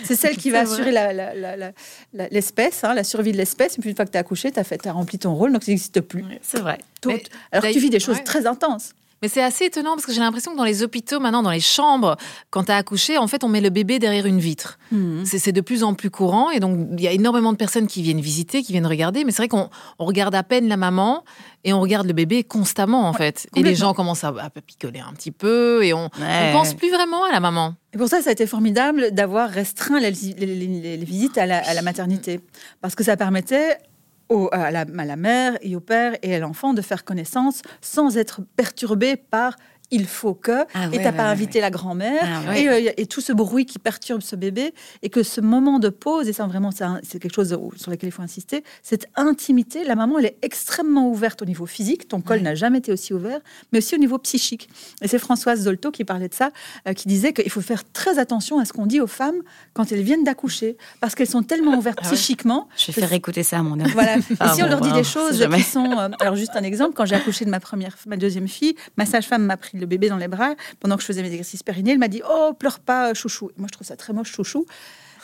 c'est 0.03 0.15
celle 0.15 0.37
qui 0.37 0.49
va 0.49 0.61
assurer 0.61 0.91
l'espèce, 2.13 2.83
hein, 2.83 2.93
la 2.93 3.03
survie 3.03 3.31
de 3.31 3.37
l'espèce. 3.37 3.77
Et 3.77 3.81
puis 3.81 3.89
une 3.89 3.95
fois 3.95 4.05
que 4.05 4.11
tu 4.11 4.17
as 4.17 4.21
accouché, 4.21 4.51
tu 4.51 4.59
as, 4.59 4.91
rempli 4.91 5.19
ton 5.19 5.33
rôle, 5.33 5.51
donc 5.51 5.63
ça 5.63 5.71
n'existe 5.71 6.01
plus. 6.01 6.23
c'est 6.41 6.59
vrai. 6.59 6.77
alors 7.51 7.65
que 7.65 7.73
tu 7.73 7.79
vis 7.79 7.89
des 7.89 7.99
choses 7.99 8.23
très 8.23 8.45
intenses. 8.45 8.93
Mais 9.21 9.27
c'est 9.27 9.43
assez 9.43 9.65
étonnant 9.65 9.95
parce 9.95 10.05
que 10.05 10.13
j'ai 10.13 10.19
l'impression 10.19 10.51
que 10.51 10.57
dans 10.57 10.63
les 10.63 10.83
hôpitaux, 10.83 11.19
maintenant, 11.19 11.43
dans 11.43 11.51
les 11.51 11.59
chambres, 11.59 12.15
quand 12.49 12.65
tu 12.65 12.71
as 12.71 12.77
accouché, 12.77 13.17
en 13.17 13.27
fait, 13.27 13.43
on 13.43 13.49
met 13.49 13.61
le 13.61 13.69
bébé 13.69 13.99
derrière 13.99 14.25
une 14.25 14.39
vitre. 14.39 14.79
Mhm. 14.91 15.25
C'est 15.25 15.51
de 15.51 15.61
plus 15.61 15.83
en 15.83 15.93
plus 15.93 16.09
courant. 16.09 16.49
Et 16.51 16.59
donc, 16.59 16.87
il 16.97 17.03
y 17.03 17.07
a 17.07 17.11
énormément 17.11 17.51
de 17.51 17.57
personnes 17.57 17.87
qui 17.87 18.01
viennent 18.01 18.21
visiter, 18.21 18.63
qui 18.63 18.71
viennent 18.71 18.87
regarder. 18.87 19.23
Mais 19.25 19.31
c'est 19.31 19.43
vrai 19.43 19.47
qu'on 19.47 19.69
regarde 19.97 20.35
à 20.35 20.43
peine 20.43 20.67
la 20.67 20.77
maman 20.77 21.23
et 21.63 21.73
on 21.73 21.81
regarde 21.81 22.07
le 22.07 22.13
bébé 22.13 22.43
constamment, 22.43 23.07
en 23.07 23.13
fait. 23.13 23.47
Et 23.55 23.63
les 23.63 23.75
gens 23.75 23.93
commencent 23.93 24.23
à, 24.23 24.33
picoler 24.65 24.99
un 24.99 25.13
petit 25.13 25.31
peu 25.31 25.83
et 25.83 25.93
on 25.93 26.05
ne 26.05 26.53
pense 26.53 26.73
plus 26.73 26.89
vraiment 26.89 27.23
à 27.23 27.31
la 27.31 27.39
maman. 27.39 27.75
Et 27.93 27.97
pour 27.97 28.07
ça, 28.07 28.21
ça 28.21 28.29
a 28.29 28.33
été 28.33 28.45
formidable 28.45 29.11
d'avoir 29.11 29.49
restreint 29.49 29.99
les, 29.99 30.11
visites 30.11 31.37
à 31.37 31.45
la, 31.45 31.57
à 31.57 31.73
la 31.73 31.81
maternité. 31.81 32.39
Parce 32.81 32.95
que 32.95 33.03
ça 33.03 33.17
permettait 33.17 33.77
à, 34.51 34.71
la, 34.71 35.15
mère 35.15 35.57
et 35.61 35.75
au 35.75 35.79
père 35.79 36.17
et 36.21 36.35
à 36.35 36.39
l'enfant 36.39 36.73
de 36.73 36.81
faire 36.81 37.03
connaissance 37.03 37.61
sans 37.81 38.17
être 38.17 38.41
perturbé 38.55 39.15
par 39.15 39.55
il 39.91 40.05
faut 40.05 40.33
que, 40.33 40.65
Ah 40.73 40.85
et 40.85 40.97
ouais, 40.97 40.97
t'as 41.03 41.11
ouais, 41.11 41.17
pas 41.17 41.23
ouais, 41.23 41.29
invité 41.29 41.61
la 41.61 41.71
grand-mère, 41.71 42.21
Ah 42.47 42.57
et, 42.57 42.67
euh, 42.69 42.91
et 42.97 43.05
tout 43.05 43.21
ce 43.21 43.33
bruit 43.33 43.65
qui 43.65 43.79
perturbe 43.79 44.21
ce 44.21 44.35
bébé, 44.35 44.73
et 45.01 45.09
que 45.09 45.23
ce 45.23 45.41
moment 45.41 45.79
de 45.79 45.89
pause, 45.89 46.27
et 46.27 46.33
ça 46.33 46.45
vraiment 46.45 46.69
c'est 46.71 47.19
quelque 47.19 47.33
chose 47.33 47.57
sur 47.75 47.91
lequel 47.91 48.09
il 48.09 48.11
faut 48.11 48.21
insister, 48.21 48.63
cette 48.83 49.07
intimité, 49.15 49.83
la 49.83 49.95
maman 49.95 50.19
elle 50.19 50.25
est 50.25 50.37
extrêmement 50.41 51.09
ouverte 51.09 51.41
au 51.41 51.45
niveau 51.45 51.65
physique, 51.65 52.07
ton 52.07 52.21
col 52.21 52.41
n'a 52.41 52.55
jamais 52.55 52.77
été 52.79 52.91
aussi 52.91 53.13
ouvert, 53.13 53.39
mais 53.71 53.79
aussi 53.79 53.95
au 53.95 53.97
niveau 53.97 54.17
psychique. 54.19 54.69
Et 55.01 55.07
c'est 55.07 55.19
Françoise 55.19 55.61
Zolto 55.63 55.91
qui 55.91 56.03
parlait 56.05 56.29
de 56.29 56.33
ça, 56.33 56.51
euh, 56.87 56.93
qui 56.93 57.07
disait 57.07 57.33
qu'il 57.33 57.49
faut 57.49 57.61
faire 57.61 57.83
très 57.91 58.19
attention 58.19 58.59
à 58.59 58.65
ce 58.65 58.73
qu'on 58.73 58.85
dit 58.85 58.99
aux 59.01 59.07
femmes 59.07 59.41
quand 59.73 59.91
elles 59.91 60.01
viennent 60.03 60.23
d'accoucher, 60.23 60.77
parce 61.01 61.15
qu'elles 61.15 61.29
sont 61.29 61.43
tellement 61.43 61.73
ouvertes 61.77 61.99
Ah 62.03 62.09
psychiquement. 62.11 62.67
Je 62.77 62.91
vais 62.91 63.01
faire 63.01 63.13
écouter 63.13 63.43
ça 63.43 63.59
à 63.59 63.63
mon 63.63 63.73
homme. 63.79 63.87
voilà. 63.93 64.17
Et 64.17 64.21
si 64.55 64.63
on 64.63 64.67
leur 64.67 64.81
dit 64.81 64.91
des 64.91 65.03
choses 65.03 65.47
qui 65.55 65.63
sont. 65.63 65.91
euh, 65.97 66.09
alors, 66.19 66.35
juste 66.35 66.55
un 66.55 66.63
exemple, 66.63 66.93
quand 66.95 67.05
j'ai 67.05 67.15
accouché 67.15 67.45
de 67.45 67.49
ma 67.49 67.59
première, 67.59 67.95
ma 68.07 68.17
deuxième 68.17 68.47
fille, 68.47 68.75
ma 68.97 69.05
sage-femme 69.05 69.43
m'a 69.45 69.57
pris 69.57 69.78
le 69.79 69.85
bébé 69.85 70.09
dans 70.09 70.17
les 70.17 70.27
bras 70.27 70.55
pendant 70.79 70.95
que 70.95 71.01
je 71.01 71.07
faisais 71.07 71.21
mes 71.21 71.29
exercices 71.29 71.63
périnés. 71.63 71.91
Elle 71.91 71.99
m'a 71.99 72.07
dit 72.07 72.21
Oh, 72.29 72.53
pleure 72.57 72.79
pas, 72.79 73.13
chouchou. 73.13 73.51
Moi, 73.57 73.67
je 73.69 73.73
trouve 73.73 73.87
ça 73.87 73.95
très 73.95 74.13
moche, 74.13 74.31
chouchou. 74.31 74.65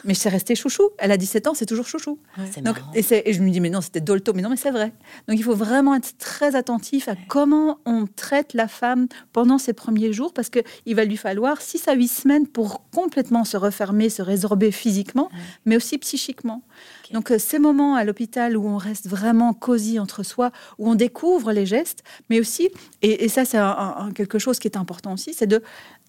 Mais 0.04 0.14
c'est 0.14 0.30
resté 0.30 0.54
chouchou. 0.54 0.84
Elle 1.00 1.12
a 1.12 1.18
17 1.18 1.48
ans, 1.48 1.54
c'est 1.56 1.66
toujours 1.66 1.88
chouchou. 1.88 2.20
Donc, 2.62 2.76
et, 2.94 3.02
c'est- 3.02 3.24
et 3.26 3.34
je 3.34 3.42
me 3.42 3.50
dis, 3.50 3.60
mais 3.60 3.72
non, 3.72 3.82
c'était 3.82 4.02
Dolto. 4.02 4.34
Mais 4.34 4.44
non, 4.44 4.50
mais 4.50 4.56
c'est 4.58 4.70
vrai. 4.70 4.94
Donc, 5.28 5.40
il 5.40 5.44
faut 5.44 5.56
vraiment 5.56 5.96
être 5.96 6.16
très 6.20 6.56
attentif 6.56 7.08
à 7.08 7.16
comment 7.28 7.80
on 7.86 8.06
traite 8.06 8.54
la 8.54 8.68
femme 8.68 9.08
pendant 9.34 9.58
ses 9.58 9.74
premiers 9.74 10.14
jours, 10.14 10.32
parce 10.32 10.50
qu'il 10.52 10.96
va 10.96 11.06
lui 11.06 11.18
falloir 11.18 11.60
6 11.60 11.88
à 11.88 11.94
8 11.94 12.08
semaines 12.08 12.46
pour 12.46 12.84
complètement 12.92 13.46
se 13.46 13.58
refermer, 13.58 14.10
se 14.10 14.22
résorber 14.22 14.72
physiquement, 14.72 15.30
mais 15.66 15.76
aussi 15.76 15.98
psychiquement. 15.98 16.62
Donc, 17.12 17.32
euh, 17.32 17.38
ces 17.40 17.60
moments 17.60 17.96
à 17.96 18.04
l'hôpital 18.04 18.58
où 18.58 18.68
on 18.68 18.78
reste 18.78 19.08
vraiment 19.08 19.54
cosy 19.54 20.00
entre 20.00 20.24
soi, 20.24 20.52
où 20.78 20.90
on 20.90 20.96
découvre 20.96 21.52
les 21.52 21.66
gestes, 21.66 22.04
mais 22.30 22.40
aussi, 22.40 22.70
et, 23.02 23.28
ça, 23.30 23.46
c'est 23.46 23.60
quelque 24.16 24.40
chose 24.40 24.60
qui 24.60 24.68
est 24.68 24.78
important 24.78 25.14
aussi, 25.14 25.34
c'est 25.34 25.48
de 25.48 25.62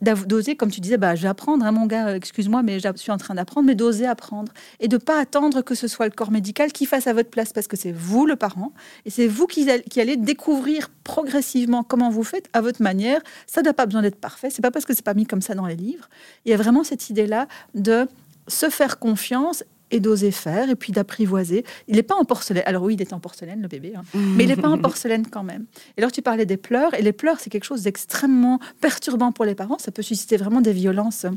d'oser, 0.03 0.57
comme 0.57 0.71
tu 0.71 0.81
disais, 0.81 0.99
bah, 0.99 1.15
je 1.15 1.23
vais 1.23 1.29
apprendre, 1.29 1.65
hein, 1.65 1.73
mon 1.73 1.87
gars, 1.87 2.09
euh, 2.09 2.15
excuse-moi, 2.17 2.63
mais 2.63 2.81
je 2.81 2.89
suis 2.97 3.13
en 3.13 3.17
train 3.17 3.35
d'apprendre, 3.35 3.67
mais 3.67 3.75
d'oser 3.75 4.07
apprendre 4.07 4.53
et 4.79 4.89
de 4.89 4.99
pas 4.99 5.19
attendre 5.19 5.63
que 5.63 5.75
ce 5.75 5.89
soit 5.89 6.05
le 6.05 6.13
corps 6.13 6.31
médical 6.31 6.71
qui 6.71 6.85
fasse 6.85 7.07
à 7.07 7.15
votre 7.15 7.31
place, 7.31 7.55
parce 7.55 7.67
que 7.67 7.77
c'est 7.77 7.93
vous 7.93 8.27
le 8.27 8.37
parent 8.37 8.73
et 9.07 9.11
c'est 9.11 9.27
vous 9.27 9.47
qui, 9.47 9.67
qui 9.89 10.01
allez 10.01 10.19
découvrir 10.19 10.91
progressivement 11.03 11.83
comment 11.83 12.11
vous 12.11 12.25
faites 12.25 12.49
à 12.53 12.61
votre 12.61 12.83
manière. 12.83 13.23
Ça 13.47 13.63
n'a 13.63 13.73
pas 13.73 13.87
besoin 13.87 14.03
d'être 14.03 14.21
parfait, 14.21 14.51
c'est 14.51 14.63
pas 14.63 14.71
parce 14.71 14.85
que 14.85 14.95
c'est 14.95 15.05
pas 15.05 15.15
mis 15.15 15.27
comme 15.27 15.43
ça 15.43 15.55
dans 15.55 15.67
les 15.67 15.77
livres. 15.77 16.11
Il 16.45 16.51
y 16.51 16.55
a 16.55 16.59
vraiment 16.59 16.85
cette 16.85 17.09
idée-là 17.09 17.49
de 17.75 18.07
se 18.49 18.69
faire 18.69 18.99
confiance 18.99 19.65
et 19.91 20.01
d'oser 20.01 20.31
faire, 20.33 20.69
et 20.71 20.75
puis 20.77 20.93
d'apprivoiser. 20.93 21.65
Il 21.89 21.97
n'est 21.97 22.03
pas 22.03 22.17
en 22.17 22.25
porcelaine. 22.25 22.65
Alors 22.67 22.83
oui, 22.83 22.95
il 22.95 23.01
est 23.03 23.13
en 23.13 23.21
porcelaine, 23.21 23.63
le 23.63 23.69
bébé, 23.69 23.95
hein. 23.97 24.03
mais 24.15 24.45
il 24.45 24.49
n'est 24.49 24.57
pas 24.57 24.69
en 24.69 24.79
porcelaine 24.79 25.27
quand 25.29 25.43
même. 25.45 25.67
Et 25.97 26.01
alors 26.01 26.11
tu 26.13 26.23
parlais 26.23 26.47
des 26.47 26.57
pleurs, 26.57 26.95
et 26.95 27.03
les 27.03 27.13
pleurs, 27.13 27.39
c'est 27.41 27.51
quelque 27.51 27.65
chose 27.65 27.83
d'extrêmement 27.83 28.59
perturbant 28.81 29.31
pour 29.33 29.45
les 29.45 29.55
parents. 29.55 29.79
Ça 29.79 29.93
peut 29.93 30.03
susciter 30.03 30.37
vraiment 30.37 30.61
des 30.61 30.73
violences 30.73 31.25
euh, 31.25 31.31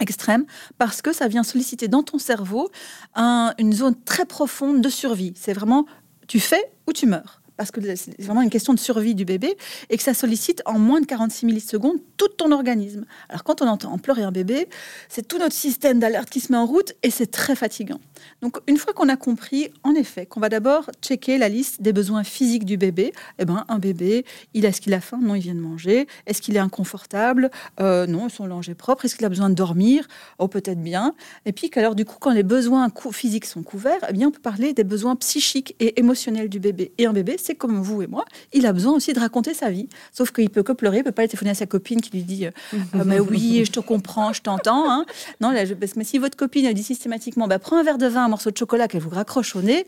extrêmes, 0.00 0.44
parce 0.78 1.00
que 1.02 1.12
ça 1.12 1.28
vient 1.28 1.42
solliciter 1.42 1.88
dans 1.88 2.02
ton 2.02 2.18
cerveau 2.18 2.70
un- 3.14 3.54
une 3.58 3.72
zone 3.72 3.94
très 4.04 4.24
profonde 4.24 4.80
de 4.82 4.88
survie. 4.88 5.32
C'est 5.36 5.52
vraiment, 5.52 5.86
tu 6.26 6.40
fais 6.40 6.62
ou 6.86 6.92
tu 6.92 7.06
meurs. 7.06 7.39
Parce 7.60 7.72
que 7.72 7.94
c'est 7.94 8.18
vraiment 8.22 8.40
une 8.40 8.48
question 8.48 8.72
de 8.72 8.78
survie 8.78 9.14
du 9.14 9.26
bébé 9.26 9.54
et 9.90 9.98
que 9.98 10.02
ça 10.02 10.14
sollicite 10.14 10.62
en 10.64 10.78
moins 10.78 11.02
de 11.02 11.04
46 11.04 11.44
millisecondes 11.44 11.98
tout 12.16 12.28
ton 12.28 12.52
organisme. 12.52 13.04
Alors 13.28 13.44
quand 13.44 13.60
on 13.60 13.66
entend 13.66 13.98
pleurer 13.98 14.22
un 14.22 14.32
bébé, 14.32 14.66
c'est 15.10 15.28
tout 15.28 15.36
notre 15.36 15.54
système 15.54 16.00
d'alerte 16.00 16.30
qui 16.30 16.40
se 16.40 16.52
met 16.52 16.56
en 16.56 16.64
route 16.64 16.94
et 17.02 17.10
c'est 17.10 17.30
très 17.30 17.54
fatigant. 17.54 18.00
Donc 18.40 18.56
une 18.66 18.78
fois 18.78 18.94
qu'on 18.94 19.10
a 19.10 19.16
compris, 19.16 19.68
en 19.82 19.94
effet, 19.94 20.24
qu'on 20.24 20.40
va 20.40 20.48
d'abord 20.48 20.90
checker 21.02 21.36
la 21.36 21.50
liste 21.50 21.82
des 21.82 21.92
besoins 21.92 22.24
physiques 22.24 22.64
du 22.64 22.78
bébé, 22.78 23.12
eh 23.38 23.44
ben 23.44 23.66
un 23.68 23.78
bébé, 23.78 24.24
il 24.54 24.64
a, 24.64 24.70
est-ce 24.70 24.80
qu'il 24.80 24.94
a 24.94 25.02
faim 25.02 25.18
Non, 25.20 25.34
il 25.34 25.42
vient 25.42 25.54
de 25.54 25.60
manger. 25.60 26.06
Est-ce 26.24 26.40
qu'il 26.40 26.56
est 26.56 26.60
inconfortable? 26.60 27.50
Euh, 27.78 28.06
Non, 28.06 28.30
son 28.30 28.46
linge 28.46 28.70
est 28.70 28.74
propre. 28.74 29.04
Est-ce 29.04 29.16
qu'il 29.16 29.26
a 29.26 29.28
besoin 29.28 29.50
de 29.50 29.54
dormir? 29.54 30.08
Oh, 30.38 30.48
peut-être 30.48 30.82
bien. 30.82 31.14
Et 31.44 31.52
puis 31.52 31.68
qu'alors 31.68 31.94
du 31.94 32.06
coup, 32.06 32.16
quand 32.18 32.32
les 32.32 32.42
besoins 32.42 32.88
physiques 33.12 33.44
sont 33.44 33.62
couverts, 33.62 34.00
eh 34.08 34.14
bien 34.14 34.28
on 34.28 34.30
peut 34.30 34.40
parler 34.40 34.72
des 34.72 34.84
besoins 34.84 35.14
psychiques 35.16 35.76
et 35.78 36.00
émotionnels 36.00 36.48
du 36.48 36.58
bébé. 36.58 36.92
Et 36.96 37.04
un 37.04 37.12
bébé, 37.12 37.36
c'est 37.38 37.49
comme 37.54 37.80
vous 37.80 38.02
et 38.02 38.06
moi, 38.06 38.24
il 38.52 38.66
a 38.66 38.72
besoin 38.72 38.92
aussi 38.94 39.12
de 39.12 39.20
raconter 39.20 39.54
sa 39.54 39.70
vie. 39.70 39.88
Sauf 40.12 40.30
qu'il 40.32 40.50
peut 40.50 40.62
que 40.62 40.72
pleurer, 40.72 40.98
il 40.98 41.04
peut 41.04 41.12
pas 41.12 41.22
aller 41.22 41.28
téléphoner 41.28 41.50
à 41.50 41.54
sa 41.54 41.66
copine 41.66 42.00
qui 42.00 42.10
lui 42.10 42.22
dit 42.22 42.46
euh, 42.46 42.50
Euh, 42.94 43.02
mais 43.04 43.20
oui, 43.20 43.62
je 43.64 43.72
te 43.72 43.80
comprends, 43.80 44.32
je 44.32 44.42
t'entends. 44.42 44.90
hein. 44.90 45.04
Non, 45.40 45.50
là, 45.50 45.64
je- 45.64 45.74
mais 45.96 46.04
si 46.04 46.18
votre 46.18 46.36
copine 46.36 46.64
elle 46.66 46.74
dit 46.74 46.82
systématiquement, 46.82 47.48
bah, 47.48 47.58
prends 47.58 47.78
un 47.78 47.82
verre 47.82 47.98
de 47.98 48.06
vin, 48.06 48.24
un 48.24 48.28
morceau 48.28 48.50
de 48.50 48.56
chocolat 48.56 48.88
qu'elle 48.88 49.00
vous 49.02 49.10
raccroche 49.10 49.54
au 49.56 49.62
nez, 49.62 49.86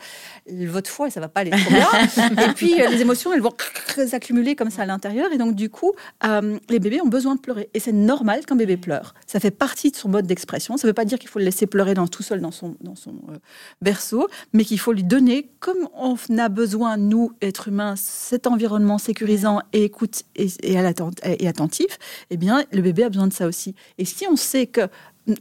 votre 0.50 0.90
foie, 0.90 1.10
ça 1.10 1.20
va 1.20 1.28
pas 1.28 1.40
aller 1.40 1.50
trop 1.50 1.70
bien. 1.70 1.88
et 2.44 2.52
puis 2.54 2.80
euh, 2.80 2.88
les 2.88 3.00
émotions, 3.00 3.32
elles 3.32 3.40
vont 3.40 3.52
s'accumuler 4.06 4.56
comme 4.56 4.70
ça 4.70 4.82
à 4.82 4.86
l'intérieur. 4.86 5.32
Et 5.32 5.38
donc 5.38 5.54
du 5.54 5.70
coup, 5.70 5.92
les 6.68 6.78
bébés 6.78 7.00
ont 7.00 7.08
besoin 7.08 7.34
de 7.36 7.40
pleurer. 7.40 7.68
Et 7.74 7.80
c'est 7.80 7.92
normal 7.92 8.44
qu'un 8.46 8.56
bébé 8.56 8.76
pleure. 8.76 9.14
Ça 9.26 9.40
fait 9.40 9.50
partie 9.50 9.90
de 9.90 9.96
son 9.96 10.08
mode 10.08 10.26
d'expression. 10.26 10.76
Ça 10.76 10.86
ne 10.86 10.90
veut 10.90 10.94
pas 10.94 11.04
dire 11.04 11.18
qu'il 11.18 11.28
faut 11.28 11.38
le 11.38 11.44
laisser 11.44 11.66
pleurer 11.66 11.94
dans, 11.94 12.06
tout 12.06 12.22
seul 12.22 12.40
dans 12.40 12.50
son, 12.50 12.74
berceau, 13.80 14.28
mais 14.52 14.64
qu'il 14.64 14.78
faut 14.78 14.92
lui 14.92 15.04
donner, 15.04 15.50
comme 15.60 15.88
on 15.94 16.16
a 16.38 16.48
besoin, 16.48 16.96
nous, 16.96 17.32
êtres 17.52 17.68
humains, 17.68 17.94
cet 17.96 18.46
environnement 18.46 18.98
sécurisant 18.98 19.60
et 19.72 19.84
écoute 19.84 20.22
et, 20.36 20.48
et, 20.62 20.78
à 20.78 20.92
et 21.24 21.48
attentif, 21.48 21.98
eh 22.30 22.36
bien, 22.36 22.64
le 22.72 22.82
bébé 22.82 23.04
a 23.04 23.08
besoin 23.08 23.26
de 23.26 23.32
ça 23.32 23.46
aussi. 23.46 23.74
Et 23.98 24.04
si 24.04 24.26
on 24.26 24.36
sait 24.36 24.66
que 24.66 24.88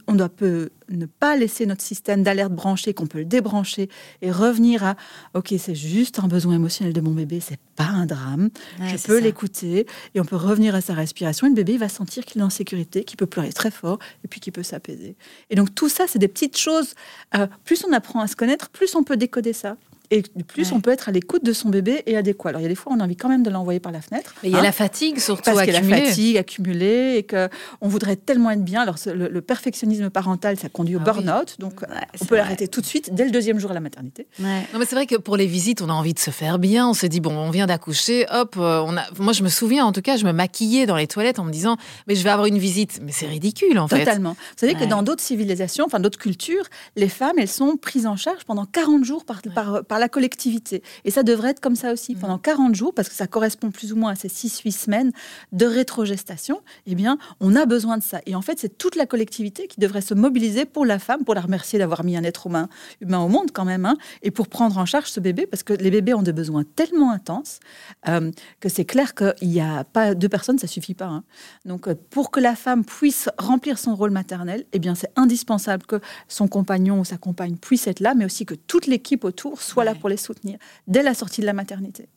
on 0.06 0.14
doit 0.14 0.28
peut 0.28 0.70
ne 0.90 1.06
pas 1.06 1.36
laisser 1.36 1.66
notre 1.66 1.82
système 1.82 2.22
d'alerte 2.22 2.52
branché, 2.52 2.94
qu'on 2.94 3.06
peut 3.06 3.18
le 3.18 3.24
débrancher 3.24 3.88
et 4.20 4.30
revenir 4.30 4.84
à 4.84 4.96
OK, 5.34 5.52
c'est 5.58 5.74
juste 5.74 6.18
un 6.20 6.28
besoin 6.28 6.54
émotionnel 6.54 6.92
de 6.92 7.00
mon 7.00 7.10
bébé, 7.10 7.40
c'est 7.40 7.58
pas 7.74 7.86
un 7.86 8.06
drame. 8.06 8.50
Ouais, 8.78 8.96
je 8.96 9.02
peux 9.02 9.18
l'écouter 9.18 9.86
et 10.14 10.20
on 10.20 10.24
peut 10.24 10.36
revenir 10.36 10.74
à 10.74 10.80
sa 10.80 10.94
respiration. 10.94 11.46
Et 11.46 11.50
le 11.50 11.56
bébé 11.56 11.72
il 11.72 11.78
va 11.78 11.88
sentir 11.88 12.24
qu'il 12.24 12.40
est 12.40 12.44
en 12.44 12.50
sécurité, 12.50 13.04
qu'il 13.04 13.16
peut 13.16 13.26
pleurer 13.26 13.52
très 13.52 13.70
fort 13.70 13.98
et 14.24 14.28
puis 14.28 14.38
qu'il 14.40 14.52
peut 14.52 14.62
s'apaiser. 14.62 15.16
Et 15.50 15.56
donc 15.56 15.74
tout 15.74 15.88
ça, 15.88 16.04
c'est 16.06 16.20
des 16.20 16.28
petites 16.28 16.56
choses. 16.56 16.94
euh, 17.34 17.46
plus 17.64 17.84
on 17.84 17.92
apprend 17.92 18.20
à 18.20 18.26
se 18.28 18.36
connaître, 18.36 18.70
plus 18.70 18.94
on 18.94 19.02
peut 19.02 19.16
décoder 19.16 19.52
ça. 19.52 19.76
Et 20.14 20.22
plus 20.46 20.68
Ouais. 20.70 20.76
on 20.76 20.80
peut 20.80 20.90
être 20.90 21.08
à 21.08 21.12
l'écoute 21.12 21.42
de 21.44 21.52
son 21.52 21.68
bébé 21.70 22.02
et 22.06 22.16
adéquat. 22.16 22.50
Alors 22.50 22.60
il 22.60 22.64
y 22.64 22.66
a 22.66 22.68
des 22.68 22.74
fois, 22.74 22.92
on 22.94 23.00
a 23.00 23.04
envie 23.04 23.16
quand 23.16 23.28
même 23.30 23.42
de 23.42 23.48
l'envoyer 23.50 23.80
par 23.80 23.92
la 23.92 24.00
fenêtre. 24.02 24.34
Mais 24.42 24.50
il 24.50 24.52
y 24.52 24.56
a 24.56 24.58
hein, 24.58 24.62
la 24.62 24.70
fatigue 24.72 25.18
surtout 25.18 25.42
parce 25.44 25.58
qu'il 25.62 25.66
y 25.68 25.70
a 25.70 25.72
la 25.72 25.78
accumulée. 25.78 26.06
fatigue 26.06 26.36
accumulée 26.36 27.14
et 27.16 27.22
que 27.22 27.48
on 27.80 27.88
voudrait 27.88 28.16
tellement 28.16 28.50
être 28.50 28.62
bien. 28.62 28.82
Alors 28.82 28.96
le, 29.06 29.28
le 29.28 29.40
perfectionnisme 29.40 30.10
parental, 30.10 30.58
ça 30.58 30.68
conduit 30.68 30.96
au 30.96 31.00
Ah 31.04 31.12
oui. 31.16 31.24
burn-out. 31.24 31.56
Donc 31.58 31.80
Ouais, 31.82 31.88
on 32.20 32.24
peut 32.26 32.36
l'arrêter 32.36 32.68
tout 32.68 32.80
de 32.82 32.86
suite 32.86 33.14
dès 33.14 33.24
le 33.24 33.30
deuxième 33.30 33.58
jour 33.58 33.70
à 33.70 33.74
la 33.74 33.80
maternité. 33.80 34.26
Ouais. 34.38 34.60
Non, 34.72 34.78
mais 34.78 34.84
c'est 34.84 34.94
vrai 34.94 35.06
que 35.06 35.16
pour 35.16 35.36
les 35.36 35.46
visites, 35.46 35.80
on 35.82 35.88
a 35.88 35.92
envie 35.94 36.14
de 36.14 36.18
se 36.18 36.30
faire 36.30 36.58
bien. 36.58 36.88
On 36.88 36.94
se 36.94 37.06
dit, 37.06 37.20
bon, 37.20 37.34
on 37.34 37.50
vient 37.50 37.66
d'accoucher, 37.66 38.26
hop, 38.30 38.56
euh, 38.58 38.82
on 38.86 38.96
a... 38.96 39.02
moi 39.18 39.32
je 39.32 39.42
me 39.42 39.48
souviens, 39.48 39.84
en 39.86 39.92
tout 39.92 40.02
cas, 40.02 40.16
je 40.18 40.26
me 40.26 40.32
maquillais 40.32 40.84
dans 40.86 40.96
les 40.96 41.06
toilettes 41.06 41.38
en 41.38 41.44
me 41.44 41.52
disant, 41.52 41.76
mais 42.06 42.14
je 42.14 42.22
vais 42.22 42.30
avoir 42.30 42.46
une 42.46 42.58
visite. 42.58 43.00
Mais 43.02 43.12
c'est 43.12 43.26
ridicule, 43.26 43.78
en 43.78 43.88
fait. 43.88 44.00
Totalement. 44.00 44.32
Vous 44.32 44.58
savez 44.58 44.74
que 44.74 44.84
dans 44.84 45.02
d'autres 45.02 45.22
civilisations, 45.22 45.84
enfin 45.86 46.00
d'autres 46.00 46.18
cultures, 46.18 46.64
les 46.96 47.08
femmes, 47.08 47.36
elles 47.38 47.48
sont 47.48 47.76
prises 47.76 48.06
en 48.06 48.16
charge 48.16 48.44
pendant 48.44 48.66
40 48.66 49.04
jours 49.04 49.24
par, 49.24 49.40
par, 49.54 49.84
par 49.84 49.98
la 50.02 50.08
collectivité. 50.08 50.82
Et 51.04 51.10
ça 51.10 51.22
devrait 51.22 51.50
être 51.50 51.60
comme 51.60 51.76
ça 51.76 51.92
aussi. 51.92 52.14
Pendant 52.14 52.38
40 52.38 52.74
jours, 52.74 52.92
parce 52.92 53.08
que 53.08 53.14
ça 53.14 53.26
correspond 53.26 53.70
plus 53.70 53.92
ou 53.92 53.96
moins 53.96 54.12
à 54.12 54.14
ces 54.16 54.28
6-8 54.28 54.72
semaines 54.72 55.12
de 55.52 55.64
rétrogestation, 55.64 56.60
eh 56.86 56.94
bien, 56.94 57.18
on 57.40 57.54
a 57.56 57.64
besoin 57.66 57.96
de 57.98 58.02
ça. 58.02 58.20
Et 58.26 58.34
en 58.34 58.42
fait, 58.42 58.58
c'est 58.58 58.76
toute 58.76 58.96
la 58.96 59.06
collectivité 59.06 59.68
qui 59.68 59.78
devrait 59.80 60.00
se 60.00 60.14
mobiliser 60.14 60.64
pour 60.64 60.84
la 60.84 60.98
femme, 60.98 61.24
pour 61.24 61.34
la 61.34 61.40
remercier 61.40 61.78
d'avoir 61.78 62.04
mis 62.04 62.16
un 62.16 62.24
être 62.24 62.48
humain, 62.48 62.68
humain 63.00 63.20
au 63.20 63.28
monde 63.28 63.50
quand 63.52 63.64
même, 63.64 63.86
hein, 63.86 63.96
et 64.22 64.30
pour 64.30 64.48
prendre 64.48 64.76
en 64.78 64.86
charge 64.86 65.06
ce 65.06 65.20
bébé, 65.20 65.46
parce 65.46 65.62
que 65.62 65.72
les 65.72 65.90
bébés 65.90 66.14
ont 66.14 66.22
des 66.22 66.32
besoins 66.32 66.64
tellement 66.64 67.12
intenses 67.12 67.60
euh, 68.08 68.30
que 68.60 68.68
c'est 68.68 68.84
clair 68.84 69.14
qu'il 69.14 69.48
n'y 69.48 69.60
a 69.60 69.84
pas 69.84 70.14
deux 70.14 70.28
personnes, 70.28 70.58
ça 70.58 70.66
suffit 70.66 70.94
pas. 70.94 71.06
hein. 71.06 71.24
Donc, 71.64 71.86
euh, 71.86 71.94
pour 72.10 72.30
que 72.32 72.40
la 72.40 72.56
femme 72.56 72.84
puisse 72.84 73.28
remplir 73.38 73.78
son 73.78 73.94
rôle 73.94 74.10
maternel, 74.10 74.64
eh 74.72 74.78
bien, 74.80 74.94
c'est 74.94 75.12
indispensable 75.16 75.86
que 75.86 76.00
son 76.28 76.48
compagnon 76.48 77.00
ou 77.00 77.04
sa 77.04 77.18
compagne 77.18 77.56
puisse 77.56 77.86
être 77.86 78.00
là, 78.00 78.14
mais 78.14 78.24
aussi 78.24 78.44
que 78.46 78.54
toute 78.54 78.86
l'équipe 78.86 79.24
autour 79.24 79.62
soit 79.62 79.84
là 79.84 79.91
Pour 79.94 80.08
les 80.08 80.16
soutenir 80.16 80.58
dès 80.86 81.02
la 81.02 81.14
sortie 81.14 81.40
de 81.40 81.46
la 81.46 81.52
maternité. 81.52 82.08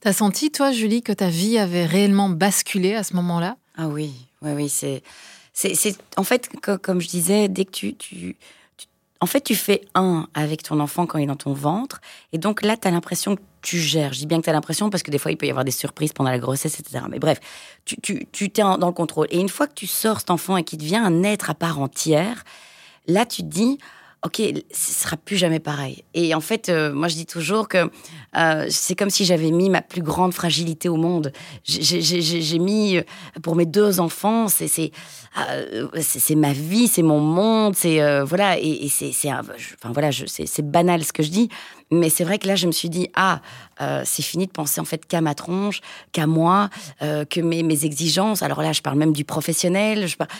T'as 0.00 0.12
senti, 0.12 0.50
toi, 0.50 0.70
Julie, 0.72 1.02
que 1.02 1.12
ta 1.12 1.28
vie 1.28 1.58
avait 1.58 1.86
réellement 1.86 2.28
basculé 2.28 2.94
à 2.94 3.02
ce 3.04 3.14
moment-là? 3.14 3.56
Ah 3.76 3.88
oui, 3.88 4.12
oui, 4.42 4.50
oui, 4.54 4.68
c'est, 4.68 5.02
c'est, 5.52 5.74
c'est- 5.74 5.96
en 6.16 6.24
fait, 6.24 6.50
co- 6.62 6.78
comme 6.78 7.00
je 7.00 7.08
disais, 7.08 7.48
dès 7.48 7.64
que 7.64 7.70
tu, 7.70 7.94
tu, 7.94 8.36
tu- 8.76 8.86
en 9.20 9.26
fait, 9.26 9.40
tu 9.40 9.54
fais 9.54 9.80
un 9.94 10.28
avec 10.34 10.62
ton 10.62 10.78
enfant 10.80 11.06
quand 11.06 11.18
il 11.18 11.24
est 11.24 11.26
dans 11.26 11.36
ton 11.36 11.54
ventre, 11.54 12.00
et 12.32 12.38
donc 12.38 12.60
là, 12.62 12.76
tu 12.76 12.86
as 12.86 12.90
l'impression 12.90 13.36
que 13.36 13.40
tu 13.62 13.78
gères. 13.78 14.12
Je 14.12 14.18
dis 14.18 14.26
bien 14.26 14.38
que 14.40 14.44
tu 14.44 14.50
as 14.50 14.52
l'impression 14.52 14.90
parce 14.90 15.02
que 15.02 15.10
des 15.10 15.16
fois, 15.16 15.30
il 15.32 15.38
peut 15.38 15.46
y 15.46 15.50
avoir 15.50 15.64
des 15.64 15.70
surprises 15.70 16.12
pendant 16.12 16.30
la 16.30 16.38
grossesse, 16.38 16.78
etc. 16.78 17.06
Mais 17.08 17.18
bref, 17.18 17.40
tu, 17.86 17.96
tu, 18.02 18.26
tu 18.30 18.50
t'es 18.50 18.60
dans 18.60 18.76
le 18.76 18.92
contrôle. 18.92 19.26
Et 19.30 19.38
une 19.40 19.48
fois 19.48 19.66
que 19.66 19.72
tu 19.74 19.86
sors 19.86 20.18
cet 20.20 20.30
enfant 20.30 20.58
et 20.58 20.64
qu'il 20.64 20.78
devient 20.78 20.96
un 20.96 21.22
être 21.22 21.48
à 21.48 21.54
part 21.54 21.80
entière, 21.80 22.44
là, 23.06 23.24
tu 23.24 23.40
te 23.42 23.46
dis, 23.48 23.78
OK, 24.24 24.40
ce 24.72 24.92
sera 25.02 25.18
plus 25.18 25.36
jamais 25.36 25.60
pareil. 25.60 26.02
Et 26.14 26.34
en 26.34 26.40
fait, 26.40 26.70
euh, 26.70 26.94
moi, 26.94 27.08
je 27.08 27.14
dis 27.14 27.26
toujours 27.26 27.68
que 27.68 27.90
euh, 28.38 28.66
c'est 28.70 28.94
comme 28.94 29.10
si 29.10 29.26
j'avais 29.26 29.50
mis 29.50 29.68
ma 29.68 29.82
plus 29.82 30.00
grande 30.00 30.32
fragilité 30.32 30.88
au 30.88 30.96
monde. 30.96 31.30
J'ai- 31.64 32.58
mis, 32.58 32.96
euh, 32.96 33.02
pour 33.42 33.54
mes 33.54 33.66
deux 33.66 34.00
enfants, 34.00 34.48
c'est 34.48 34.92
c'est 35.34 35.42
euh, 35.42 35.88
c'est- 36.00 36.34
ma 36.34 36.52
vie, 36.52 36.88
c'est 36.88 37.02
mon 37.02 37.20
monde, 37.20 37.74
c'est 37.76 38.00
euh, 38.02 38.24
voilà, 38.24 38.58
et, 38.58 38.88
c'est 38.88 39.12
enfin 39.32 39.92
voilà, 39.92 40.10
c'est 40.26 40.62
banal 40.70 41.04
ce 41.04 41.12
que 41.12 41.22
je 41.22 41.30
dis, 41.30 41.48
Mais 41.90 42.08
c'est 42.08 42.24
vrai 42.24 42.38
que 42.38 42.48
là, 42.48 42.56
je 42.56 42.66
me 42.66 42.72
suis 42.72 42.88
dit, 42.88 43.08
ah, 43.14 43.40
euh, 43.80 44.02
c'est 44.04 44.22
fini 44.22 44.46
de 44.46 44.50
penser 44.50 44.80
en 44.80 44.84
fait 44.84 45.06
qu'à 45.06 45.20
ma 45.20 45.34
tronche, 45.34 45.80
qu'à 46.12 46.26
moi, 46.26 46.70
que 47.00 47.40
mes, 47.40 47.62
mes, 47.62 47.84
exigences. 47.84 48.42
Alors 48.42 48.62
là, 48.62 48.72
je 48.72 48.80
parle 48.80 48.96
même 48.96 49.12
du 49.12 49.24
professionnel, 49.24 50.06
je 50.08 50.16
parle 50.16 50.30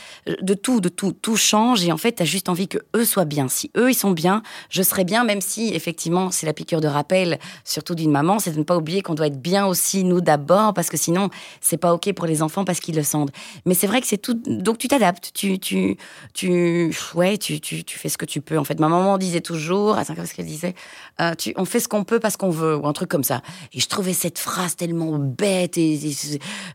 de 0.40 0.54
tout, 0.54 0.80
de 0.80 0.88
tout. 0.88 1.12
Tout 1.12 1.36
change 1.36 1.84
et 1.84 1.92
en 1.92 1.96
fait, 1.96 2.12
tu 2.12 2.22
as 2.22 2.26
juste 2.26 2.48
envie 2.48 2.66
que 2.66 2.78
eux 2.96 3.04
soient 3.04 3.26
bien. 3.26 3.48
Si 3.48 3.70
eux, 3.76 3.90
ils 3.90 3.94
sont 3.94 4.10
bien, 4.10 4.42
je 4.70 4.82
serai 4.82 5.04
bien, 5.04 5.22
même 5.24 5.40
si 5.40 5.74
effectivement, 5.74 6.30
c'est 6.30 6.46
la 6.46 6.52
piqûre 6.54 6.80
de 6.80 6.88
rappel, 6.88 7.38
surtout 7.64 7.94
d'une 7.94 8.10
maman, 8.10 8.38
c'est 8.38 8.52
de 8.52 8.58
ne 8.58 8.64
pas 8.64 8.76
oublier 8.76 9.02
qu'on 9.02 9.14
doit 9.14 9.26
être 9.26 9.40
bien 9.40 9.66
aussi, 9.66 10.02
nous 10.04 10.20
d'abord, 10.20 10.72
parce 10.72 10.88
que 10.88 10.96
sinon, 10.96 11.28
c'est 11.60 11.76
pas 11.76 11.92
OK 11.92 12.12
pour 12.14 12.26
les 12.26 12.42
enfants 12.42 12.64
parce 12.64 12.80
qu'ils 12.80 12.96
le 12.96 13.02
sentent. 13.02 13.30
Mais 13.66 13.74
c'est 13.74 13.86
vrai 13.86 14.00
que 14.00 14.06
c'est 14.06 14.18
tout. 14.18 14.40
Donc 14.46 14.78
tu 14.84 14.88
t'adaptes, 14.88 15.30
tu, 15.32 15.58
tu, 15.58 15.96
tu, 16.34 16.94
ouais, 17.14 17.38
tu, 17.38 17.58
tu, 17.58 17.84
tu, 17.84 17.98
fais 17.98 18.10
ce 18.10 18.18
que 18.18 18.26
tu 18.26 18.42
peux. 18.42 18.58
En 18.58 18.64
fait, 18.64 18.78
ma 18.80 18.88
maman 18.88 19.16
disait 19.16 19.40
toujours, 19.40 19.96
à 19.96 20.04
ce 20.04 20.34
qu'elle 20.34 20.44
disait, 20.44 20.74
euh, 21.22 21.32
on 21.56 21.64
fait 21.64 21.80
ce 21.80 21.88
qu'on 21.88 22.04
peut 22.04 22.20
parce 22.20 22.36
qu'on 22.36 22.50
veut, 22.50 22.76
ou 22.76 22.86
un 22.86 22.92
truc 22.92 23.08
comme 23.08 23.24
ça. 23.24 23.40
Et 23.72 23.80
je 23.80 23.88
trouvais 23.88 24.12
cette 24.12 24.38
phrase 24.38 24.76
tellement 24.76 25.18
bête 25.18 25.78
et, 25.78 25.98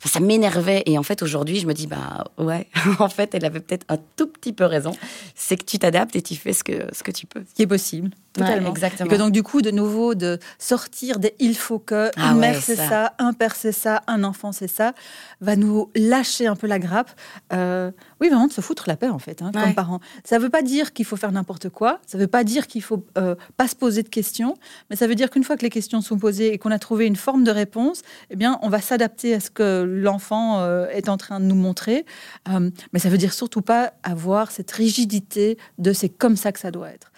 ça 0.04 0.20
m'énervait. 0.20 0.82
Et 0.88 0.98
en 0.98 1.04
fait, 1.04 1.22
aujourd'hui, 1.22 1.60
je 1.60 1.68
me 1.68 1.74
dis, 1.74 1.86
bah 1.86 2.24
ouais, 2.40 2.66
en 3.00 3.10
fait, 3.10 3.36
elle 3.36 3.46
avait 3.46 3.60
peut-être 3.60 3.86
un 3.90 4.00
tout 4.16 4.26
petit 4.26 4.54
peu 4.54 4.66
raison. 4.66 4.94
C'est 5.36 5.58
que 5.58 5.66
tu 5.66 5.78
t'adaptes 5.78 6.16
et 6.16 6.24
tu 6.24 6.36
fais 6.36 6.54
ce 6.54 6.64
que, 6.64 6.88
ce 6.92 7.04
que 7.04 7.12
tu 7.12 7.28
peux. 7.28 7.44
Ce 7.48 7.54
qui 7.54 7.62
est 7.62 7.68
possible. 7.68 8.10
Totalement. 8.34 8.70
exactement. 8.70 9.10
Et 9.10 9.12
que 9.12 9.18
donc, 9.18 9.32
du 9.32 9.44
coup, 9.44 9.62
de 9.62 9.72
nouveau, 9.72 10.16
de 10.16 10.40
sortir 10.60 11.20
des 11.20 11.36
il 11.40 11.56
faut 11.56 11.80
que, 11.80 12.12
ah 12.16 12.32
une 12.32 12.38
mère 12.40 12.62
c'est 12.62 12.76
ça. 12.76 13.14
un 13.18 13.34
père 13.34 13.56
c'est 13.56 13.72
ça, 13.72 14.02
un 14.08 14.24
enfant 14.24 14.52
c'est 14.52 14.68
ça, 14.68 14.94
va 15.42 15.56
nous 15.56 15.90
lâcher 15.96 16.48
un 16.48 16.56
peu 16.56 16.68
la 16.68 16.80
grappe. 16.80 17.10
Euh, 17.54 17.92
oui, 18.22 18.30
vraiment 18.30 18.48
de 18.48 18.54
se 18.54 18.62
foutre 18.62 18.86
la 18.88 18.96
paix, 18.96 19.10
en 19.10 19.20
fait, 19.20 19.42
hein, 19.42 19.52
comme 19.54 19.74
parents. 19.74 20.00
Ça 20.24 20.38
ne 20.38 20.44
veut 20.44 20.50
pas 20.50 20.62
dire 20.62 20.94
qu'il 20.94 21.06
faut 21.06 21.16
faire 21.16 21.32
n'importe 21.32 21.70
quoi, 21.70 22.00
ça 22.06 22.18
ne 22.18 22.24
veut 22.24 22.28
pas 22.28 22.44
dire 22.44 22.68
qu'il 22.68 22.82
faut 22.82 23.06
euh, 23.18 23.36
pas 23.58 23.68
se 23.68 23.76
poser 23.76 24.04
de 24.04 24.10
questions, 24.10 24.56
mais 24.90 24.96
ça 24.96 25.08
veut 25.08 25.16
dire 25.16 25.30
qu'une 25.30 25.44
fois 25.44 25.58
que 25.58 25.64
les 25.64 25.70
questions 25.70 26.02
sont 26.02 26.18
posées 26.18 26.54
et 26.54 26.58
qu'on 26.58 26.72
a 26.72 26.80
trouvé 26.80 27.06
une 27.06 27.16
forme 27.16 27.44
de 27.44 27.52
réponse, 27.52 28.02
eh 28.30 28.36
bien, 28.36 28.60
on 28.62 28.70
va 28.70 28.82
s'adapter 28.82 29.34
à 29.34 29.40
ce 29.40 29.50
que 29.50 29.84
l'enfant 29.84 30.60
euh, 30.60 30.88
est 30.90 31.10
en 31.10 31.18
train 31.18 31.40
de 31.40 31.46
nous 31.46 31.56
montrer. 31.56 32.06
mais 32.48 33.00
ça 33.00 33.10
veut 33.10 33.18
dire 33.18 33.34
surtout 33.34 33.62
pas 33.62 33.94
avoir 34.04 34.52
cette 34.52 34.72
rigidité 34.72 35.58
de 35.78 35.94
c'est 35.94 36.10
comme 36.10 36.36
ça 36.36 36.52
que 36.52 36.60
ça 36.60 36.72
doit 36.72 36.90
être. 36.90 37.12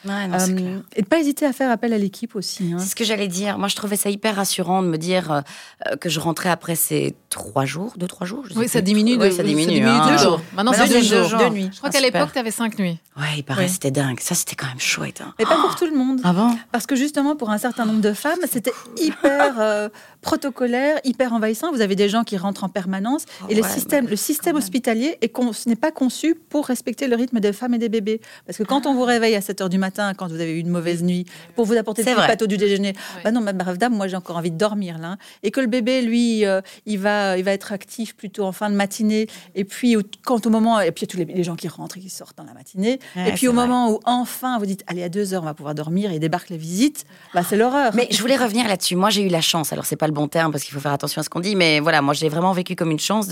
et 0.96 1.04
pas 1.04 1.20
hésiter 1.20 1.46
à 1.46 1.54
faire 1.54 1.72
appel 1.72 1.94
à 1.94 1.98
l'équipe 1.98 2.36
aussi. 2.36 2.74
Hein. 2.74 2.78
C'est 2.80 2.90
ce 2.90 2.96
que 2.96 3.04
j'allais 3.04 3.28
dire. 3.28 3.58
Moi, 3.58 3.68
je 3.68 3.76
trouvais 3.76 3.96
ça 3.96 4.10
hyper 4.10 4.36
rassurant 4.36 4.82
de 4.82 4.88
me 4.88 4.98
dire 4.98 5.32
euh, 5.32 5.42
euh, 5.88 5.96
que 5.98 6.10
je 6.10 6.20
rentrais 6.20 6.50
après 6.50 6.76
ces 6.76 7.16
trois 7.30 7.66
jours, 7.66 7.94
deux, 7.98 8.08
trois 8.08 8.26
jours. 8.26 8.46
oui, 8.56 8.68
ça 8.68 8.82
diminue, 8.82 9.18
de, 9.18 9.30
ça 9.30 9.44
diminue, 9.44 9.86
hein. 9.86 10.08
deux 10.10 10.18
jours. 10.18 10.42
Maintenant, 10.54 10.74
c'est 10.74 10.91
deux, 11.00 11.24
jours. 11.24 11.40
Deux 11.40 11.50
nuits. 11.50 11.70
Je 11.72 11.78
crois 11.78 11.90
qu'à 11.90 12.02
l'époque, 12.02 12.30
tu 12.34 12.40
avais 12.40 12.52
cinq 12.52 12.78
nuits. 12.78 13.00
Ouais, 13.18 13.38
il 13.38 13.44
paraît, 13.44 13.68
c'était 13.68 13.92
dingue. 13.92 14.20
Ça, 14.20 14.36
c'était 14.36 14.56
quand 14.56 14.68
même 14.68 14.80
chouette. 14.80 15.22
Hein. 15.22 15.34
Mais 15.38 15.46
pas 15.46 15.58
pour 15.58 15.76
tout 15.76 15.86
le 15.86 15.96
monde. 15.96 16.22
Avant. 16.24 16.52
Ah 16.54 16.66
Parce 16.72 16.86
que 16.86 16.96
justement, 16.96 17.36
pour 17.36 17.50
un 17.50 17.58
certain 17.58 17.86
nombre 17.86 18.02
de 18.02 18.14
femmes, 18.14 18.40
c'était 18.50 18.74
hyper 18.98 19.56
euh, 19.60 19.90
protocolaire, 20.22 21.00
hyper 21.04 21.34
envahissant. 21.34 21.72
Vous 21.72 21.82
avez 21.82 21.96
des 21.96 22.08
gens 22.10 22.24
qui 22.24 22.38
rentrent 22.38 22.64
en 22.64 22.70
permanence. 22.70 23.26
Oh, 23.44 23.48
et 23.50 23.56
le 23.56 23.64
système, 23.64 24.08
le 24.08 24.16
système 24.16 24.56
hospitalier 24.56 25.18
n'est 25.66 25.76
pas 25.76 25.92
conçu 25.92 26.36
pour 26.36 26.68
respecter 26.68 27.08
le 27.08 27.16
rythme 27.16 27.40
des 27.40 27.54
femmes 27.54 27.74
et 27.74 27.78
des 27.78 27.90
bébés. 27.90 28.22
Parce 28.46 28.58
que 28.58 28.64
quand 28.64 28.86
on 28.86 28.94
vous 28.94 29.04
réveille 29.04 29.36
à 29.36 29.42
7 29.42 29.62
h 29.62 29.70
du 29.70 29.78
matin, 29.78 30.14
quand 30.14 30.28
vous 30.28 30.36
avez 30.36 30.56
eu 30.56 30.60
une 30.60 30.70
mauvaise 30.70 31.04
nuit, 31.04 31.26
pour 31.56 31.66
vous 31.66 31.76
apporter 31.76 32.04
le 32.04 32.16
plateau 32.16 32.48
du 32.48 32.58
déjeuner, 32.58 32.94
bah 33.24 33.32
non, 33.32 33.42
ma 33.42 33.54
brave 33.54 33.78
dame, 33.78 33.96
moi 33.96 34.08
j'ai 34.08 34.16
encore 34.16 34.38
envie 34.38 34.52
de 34.52 34.58
dormir 34.58 34.98
là. 35.00 35.18
Et 35.44 35.52
que 35.52 35.60
le 35.60 35.68
bébé, 35.68 36.02
lui, 36.02 36.46
euh, 36.46 36.62
il, 36.86 37.00
va, 37.00 37.38
il 37.38 37.44
va 37.44 37.52
être 37.52 37.72
actif 37.72 38.16
plutôt 38.16 38.46
en 38.46 38.52
fin 38.52 38.70
de 38.70 38.76
matinée. 38.76 39.28
Et 39.56 39.66
puis, 39.66 39.98
quand 40.24 40.46
au 40.46 40.50
moment, 40.50 40.80
et 40.86 40.92
puis 40.92 41.06
il 41.06 41.20
y 41.20 41.22
a 41.22 41.26
tous 41.26 41.34
les, 41.36 41.44
gens 41.44 41.56
qui 41.56 41.68
rentrent 41.68 41.98
et 41.98 42.02
qui 42.02 42.10
sortent 42.10 42.38
dans 42.38 42.44
la 42.44 42.54
matinée. 42.54 43.00
et 43.16 43.32
puis 43.34 43.48
au 43.48 43.54
moment 43.54 43.92
où 43.92 44.00
enfin 44.06 44.60
vous 44.60 44.66
dites, 44.66 44.84
allez, 44.88 45.04
à 45.04 45.10
2 45.10 45.34
heures, 45.34 45.44
on 45.44 45.46
va 45.46 45.54
pouvoir 45.54 45.76
dormir 45.76 46.12
et 46.12 46.20
débarquent 46.20 46.50
les 46.50 46.58
visites, 46.58 47.06
bah, 47.34 47.42
c'est 47.48 47.58
l'horreur. 47.58 47.94
Mais 47.96 48.08
je 48.12 48.22
voulais 48.22 48.38
revenir 48.38 48.68
là-dessus. 48.68 48.96
Moi, 48.96 49.10
j'ai 49.10 49.24
eu 49.24 49.30
la 49.30 49.42
chance. 49.42 49.74
Alors, 49.74 49.86
c'est 49.86 49.96
pas 49.96 50.08
le 50.08 50.14
bon 50.14 50.28
terme 50.28 50.52
parce 50.52 50.64
qu'il 50.64 50.74
faut 50.74 50.80
faire 50.80 50.94
attention 50.94 51.22
à 51.22 51.24
ce 51.24 51.30
qu'on 51.30 51.40
dit, 51.40 51.56
mais 51.56 51.80
voilà, 51.80 52.02
moi, 52.02 52.14
j'ai 52.14 52.30
vraiment 52.30 52.54
vécu 52.54 52.76
comme 52.76 52.92
une 52.92 53.00
chance 53.00 53.28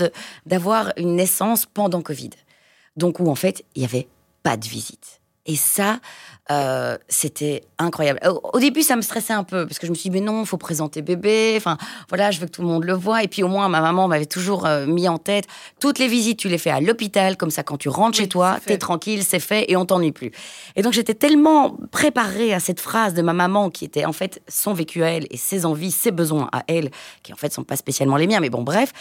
d'avoir 0.46 0.92
une 0.96 1.16
naissance 1.16 1.66
pendant 1.66 2.02
Covid. 2.02 2.30
Donc, 2.96 3.20
où 3.20 3.30
en 3.30 3.34
fait, 3.34 3.64
il 3.74 3.82
y 3.82 3.84
avait 3.84 4.08
pas 4.42 4.56
de 4.56 4.66
visite. 4.66 5.19
Et 5.50 5.56
ça, 5.56 5.98
euh, 6.50 6.98
c'était 7.08 7.62
incroyable. 7.78 8.18
Au, 8.52 8.58
début, 8.58 8.82
ça 8.82 8.96
me 8.96 9.02
stressait 9.02 9.32
un 9.32 9.44
peu 9.44 9.66
parce 9.66 9.78
que 9.78 9.86
je 9.86 9.92
me 9.92 9.96
suis 9.96 10.10
dit, 10.10 10.18
mais 10.18 10.24
non, 10.24 10.40
il 10.40 10.46
faut 10.46 10.56
présenter 10.56 11.00
bébé. 11.00 11.54
Enfin, 11.56 11.78
voilà, 12.08 12.32
je 12.32 12.40
veux 12.40 12.46
que 12.46 12.50
tout 12.50 12.62
le 12.62 12.68
monde 12.68 12.84
le 12.84 12.92
voit. 12.92 13.22
Et 13.22 13.28
puis 13.28 13.44
au 13.44 13.48
moins, 13.48 13.68
ma 13.68 13.80
maman 13.80 14.08
m'avait 14.08 14.26
toujours 14.26 14.66
euh, 14.66 14.84
mis 14.86 15.08
en 15.08 15.18
tête 15.18 15.46
toutes 15.78 16.00
les 16.00 16.08
visites, 16.08 16.38
tu 16.38 16.48
les 16.48 16.58
fais 16.58 16.70
à 16.70 16.80
l'hôpital, 16.80 17.36
comme 17.36 17.50
ça, 17.50 17.62
quand 17.62 17.76
tu 17.76 17.88
rentres 17.88 18.16
chez 18.16 18.28
toi, 18.28 18.58
t'es 18.64 18.78
tranquille, 18.78 19.22
c'est 19.22 19.38
fait 19.38 19.70
et 19.70 19.76
on 19.76 19.84
t'ennuie 19.84 20.10
plus. 20.10 20.32
Et 20.74 20.82
donc, 20.82 20.92
j'étais 20.92 21.14
tellement 21.14 21.76
préparée 21.92 22.52
à 22.52 22.58
cette 22.58 22.80
phrase 22.80 23.14
de 23.14 23.22
ma 23.22 23.32
maman 23.32 23.70
qui 23.70 23.84
était 23.84 24.04
en 24.04 24.12
fait 24.12 24.42
son 24.48 24.72
vécu 24.72 25.04
à 25.04 25.10
elle 25.10 25.26
et 25.30 25.36
ses 25.36 25.66
envies, 25.66 25.92
ses 25.92 26.10
besoins 26.10 26.48
à 26.52 26.64
elle, 26.66 26.90
qui 27.22 27.32
en 27.32 27.36
fait 27.36 27.52
sont 27.52 27.64
pas 27.64 27.76
spécialement 27.76 28.16
les 28.16 28.26
miens, 28.26 28.40
mais 28.40 28.50
bon, 28.50 28.62
bref, 28.62 28.92